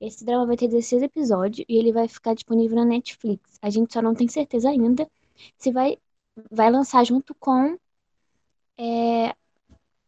Esse 0.00 0.24
drama 0.24 0.46
vai 0.46 0.56
ter 0.56 0.68
16 0.68 1.02
episódios 1.02 1.64
e 1.68 1.76
ele 1.76 1.92
vai 1.92 2.08
ficar 2.08 2.34
disponível 2.34 2.76
na 2.76 2.84
Netflix. 2.84 3.58
A 3.62 3.70
gente 3.70 3.92
só 3.92 4.02
não 4.02 4.14
tem 4.14 4.28
certeza 4.28 4.68
ainda 4.68 5.08
se 5.56 5.70
vai, 5.72 5.98
vai 6.50 6.70
lançar 6.70 7.04
junto 7.04 7.34
com, 7.34 7.78
é, 8.76 9.34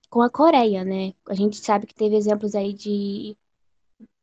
com 0.08 0.22
a 0.22 0.30
Coreia, 0.30 0.84
né? 0.84 1.14
A 1.28 1.34
gente 1.34 1.56
sabe 1.56 1.86
que 1.86 1.94
teve 1.94 2.16
exemplos 2.16 2.54
aí 2.54 2.72
de, 2.72 3.36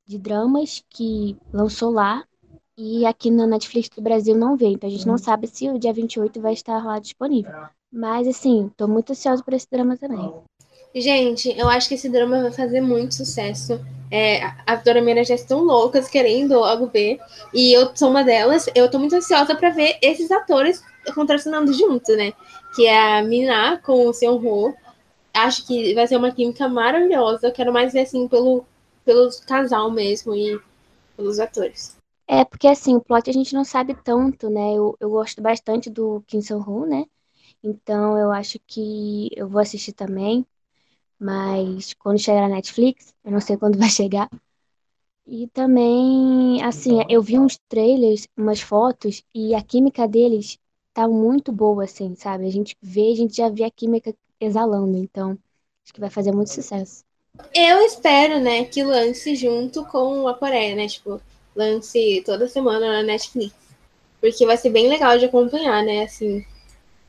de 0.06 0.17
dramas 0.17 0.84
que 0.89 1.38
lançou 1.54 1.91
lá 1.91 2.28
e 2.77 3.05
aqui 3.05 3.31
na 3.31 3.47
Netflix 3.47 3.89
do 3.89 4.01
Brasil 4.01 4.35
não 4.35 4.55
veio. 4.55 4.73
Então 4.73 4.87
a 4.87 4.91
gente 4.91 5.07
não 5.07 5.17
sabe 5.17 5.47
se 5.47 5.67
o 5.67 5.79
dia 5.79 5.91
28 5.91 6.39
vai 6.39 6.53
estar 6.53 6.85
lá 6.85 6.99
disponível. 6.99 7.51
Mas 7.91 8.27
assim, 8.27 8.71
tô 8.77 8.87
muito 8.87 9.11
ansiosa 9.11 9.43
por 9.43 9.53
esse 9.53 9.67
drama 9.69 9.97
também. 9.97 10.31
Gente, 10.93 11.49
eu 11.57 11.67
acho 11.67 11.87
que 11.87 11.95
esse 11.95 12.09
drama 12.09 12.41
vai 12.41 12.51
fazer 12.51 12.81
muito 12.81 13.15
sucesso. 13.15 13.79
É, 14.11 14.41
as 14.65 14.83
Dorameiras 14.83 15.27
já 15.27 15.35
estão 15.35 15.61
loucas, 15.63 16.07
querendo 16.07 16.59
logo 16.59 16.87
ver. 16.87 17.19
E 17.53 17.73
eu 17.73 17.91
sou 17.95 18.09
uma 18.09 18.23
delas. 18.23 18.67
Eu 18.75 18.89
tô 18.89 18.99
muito 18.99 19.15
ansiosa 19.15 19.55
para 19.55 19.69
ver 19.71 19.97
esses 20.01 20.29
atores 20.31 20.83
contracenando 21.13 21.73
junto, 21.73 22.15
né? 22.15 22.33
Que 22.75 22.85
é 22.85 23.17
a 23.17 23.23
Mina 23.23 23.77
com 23.83 24.07
o 24.07 24.13
Seon 24.13 24.37
Ho. 24.37 24.73
Acho 25.33 25.65
que 25.65 25.93
vai 25.93 26.07
ser 26.07 26.17
uma 26.17 26.31
química 26.31 26.67
maravilhosa. 26.67 27.47
Eu 27.47 27.51
quero 27.51 27.73
mais 27.73 27.93
ver, 27.93 28.01
assim, 28.01 28.27
pelo, 28.27 28.65
pelo 29.03 29.29
casal 29.45 29.91
mesmo 29.91 30.35
e 30.35 30.59
pelos 31.15 31.39
atores. 31.39 31.96
É, 32.27 32.43
porque 32.45 32.67
assim, 32.67 32.95
o 32.95 33.01
plot 33.01 33.29
a 33.29 33.33
gente 33.33 33.53
não 33.53 33.63
sabe 33.63 33.95
tanto, 34.03 34.49
né? 34.49 34.73
Eu, 34.75 34.95
eu 34.99 35.09
gosto 35.09 35.41
bastante 35.41 35.89
do 35.89 36.21
Kim 36.27 36.41
Seon-ho, 36.41 36.85
né? 36.85 37.05
Então 37.63 38.17
eu 38.17 38.31
acho 38.31 38.59
que 38.67 39.29
eu 39.35 39.47
vou 39.49 39.61
assistir 39.61 39.93
também. 39.93 40.45
Mas 41.19 41.93
quando 41.95 42.19
chegar 42.19 42.41
na 42.49 42.55
Netflix, 42.55 43.13
eu 43.23 43.31
não 43.31 43.41
sei 43.41 43.57
quando 43.57 43.77
vai 43.79 43.89
chegar. 43.89 44.29
E 45.25 45.47
também, 45.49 46.63
assim, 46.63 46.99
eu 47.09 47.21
vi 47.21 47.37
uns 47.37 47.59
trailers, 47.67 48.27
umas 48.37 48.61
fotos, 48.61 49.23
e 49.35 49.53
a 49.53 49.61
química 49.61 50.07
deles 50.07 50.57
tá 50.93 51.07
muito 51.07 51.51
boa, 51.51 51.83
assim, 51.83 52.15
sabe? 52.15 52.47
A 52.47 52.51
gente 52.51 52.77
vê, 52.81 53.11
a 53.11 53.15
gente 53.15 53.35
já 53.35 53.49
vê 53.49 53.63
a 53.65 53.71
química 53.71 54.15
exalando, 54.39 54.97
então 54.97 55.37
acho 55.83 55.93
que 55.93 55.99
vai 55.99 56.09
fazer 56.09 56.31
muito 56.33 56.51
sucesso. 56.51 57.03
Eu 57.53 57.81
espero, 57.81 58.39
né, 58.39 58.63
que 58.65 58.83
lance 58.83 59.35
junto 59.35 59.85
com 59.85 60.27
a 60.27 60.33
Coreia, 60.33 60.75
né? 60.75 60.87
Tipo, 60.87 61.21
lance 61.57 62.23
toda 62.25 62.47
semana 62.47 62.87
na 62.87 63.03
Netflix. 63.03 63.53
Porque 64.21 64.45
vai 64.45 64.57
ser 64.57 64.69
bem 64.69 64.87
legal 64.87 65.17
de 65.17 65.25
acompanhar, 65.25 65.83
né? 65.83 66.03
Assim, 66.03 66.45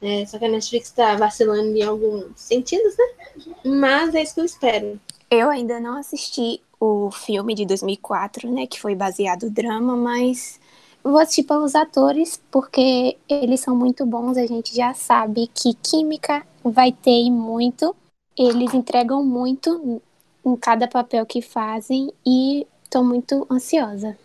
é, 0.01 0.25
só 0.27 0.39
que 0.39 0.45
a 0.45 0.49
Netflix 0.49 0.91
tá 0.91 1.15
vacilando 1.17 1.77
em 1.77 1.83
alguns 1.83 2.33
sentidos, 2.37 2.95
né? 2.97 3.55
Mas 3.65 4.15
é 4.15 4.23
isso 4.23 4.35
que 4.35 4.41
eu 4.41 4.45
espero. 4.45 5.01
Eu 5.31 5.51
ainda 5.51 5.79
não 5.79 5.97
assisti 5.99 6.61
o 6.81 7.11
filme 7.11 7.55
de 7.55 7.67
2004, 7.67 8.51
né? 8.51 8.67
Que 8.67 8.81
foi 8.81 8.95
baseado 8.95 9.45
no 9.45 9.51
drama, 9.51 9.97
mas 9.97 10.61
vou 11.03 11.19
assistir 11.19 11.45
pelos 11.45 11.75
atores, 11.75 12.41
porque 12.51 13.17
eles 13.29 13.61
são 13.61 13.75
muito 13.75 14.07
bons. 14.07 14.37
A 14.37 14.47
gente 14.47 14.75
já 14.75 14.95
sabe 14.95 15.49
que 15.53 15.75
química 15.75 16.47
vai 16.63 16.93
ter 16.93 17.31
muito. 17.31 17.95
Eles 18.37 18.73
entregam 18.73 19.25
muito 19.25 20.01
em 20.45 20.57
cada 20.57 20.87
papel 20.87 21.27
que 21.27 21.43
fazem 21.43 22.13
e 22.25 22.67
tô 22.89 23.03
muito 23.03 23.47
ansiosa. 23.51 24.17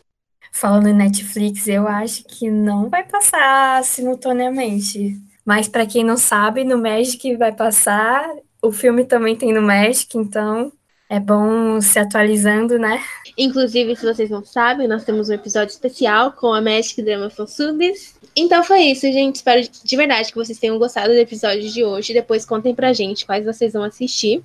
Falando 0.56 0.88
em 0.88 0.94
Netflix, 0.94 1.68
eu 1.68 1.88
acho 1.88 2.24
que 2.26 2.50
não 2.50 2.88
vai 2.88 3.04
passar 3.04 3.84
simultaneamente. 3.84 5.20
Mas 5.44 5.68
para 5.68 5.86
quem 5.86 6.04
não 6.04 6.16
sabe, 6.16 6.63
no 6.63 6.78
Magic 6.78 7.36
vai 7.36 7.52
passar. 7.52 8.30
O 8.62 8.72
filme 8.72 9.04
também 9.04 9.36
tem 9.36 9.52
no 9.52 9.63
Magic, 9.63 10.16
então 10.16 10.72
é 11.10 11.20
bom 11.20 11.82
se 11.82 11.98
atualizando, 11.98 12.78
né? 12.78 13.04
Inclusive, 13.36 13.96
se 13.96 14.06
vocês 14.06 14.30
não 14.30 14.46
sabem, 14.46 14.88
nós 14.88 15.04
temos 15.04 15.28
um 15.28 15.34
episódio 15.34 15.72
especial 15.72 16.32
com 16.34 16.54
a 16.54 16.62
Magic 16.62 17.02
Drama 17.02 17.32
Subs. 17.32 18.16
Então 18.36 18.63
foi 18.63 18.82
isso, 18.84 19.02
gente. 19.02 19.38
Espero 19.38 19.62
de 19.62 19.98
verdade 19.98 20.30
que 20.30 20.38
vocês 20.38 20.60
tenham 20.60 20.78
gostado 20.78 21.10
do 21.10 21.20
episódio 21.20 21.68
de 21.68 21.84
hoje. 21.84 22.13
Depois 22.13 22.46
contem 22.46 22.76
pra 22.76 22.94
gente 22.94 23.26
quais 23.26 23.44
vocês 23.44 23.74
vão 23.74 23.84
assistir. 23.84 24.44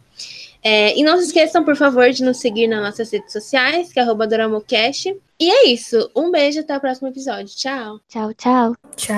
É, 0.63 0.99
e 0.99 1.03
não 1.03 1.19
se 1.19 1.27
esqueçam, 1.27 1.65
por 1.65 1.77
favor, 1.77 2.11
de 2.11 2.23
nos 2.23 2.39
seguir 2.39 2.67
nas 2.67 2.83
nossas 2.83 3.11
redes 3.13 3.33
sociais, 3.33 3.93
que 3.93 4.01
é 4.01 4.05
Doramocast. 4.27 5.17
E 5.41 5.51
é 5.51 5.69
isso. 5.69 6.11
Um 6.17 6.31
beijo 6.31 6.61
até 6.61 6.77
o 6.77 6.81
próximo 6.81 7.09
episódio. 7.09 7.55
Tchau. 7.55 8.01
Tchau, 8.09 8.35
tchau. 8.35 8.77
Tchau. 8.97 9.15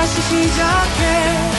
다시 0.00 0.22
시작해 0.22 1.50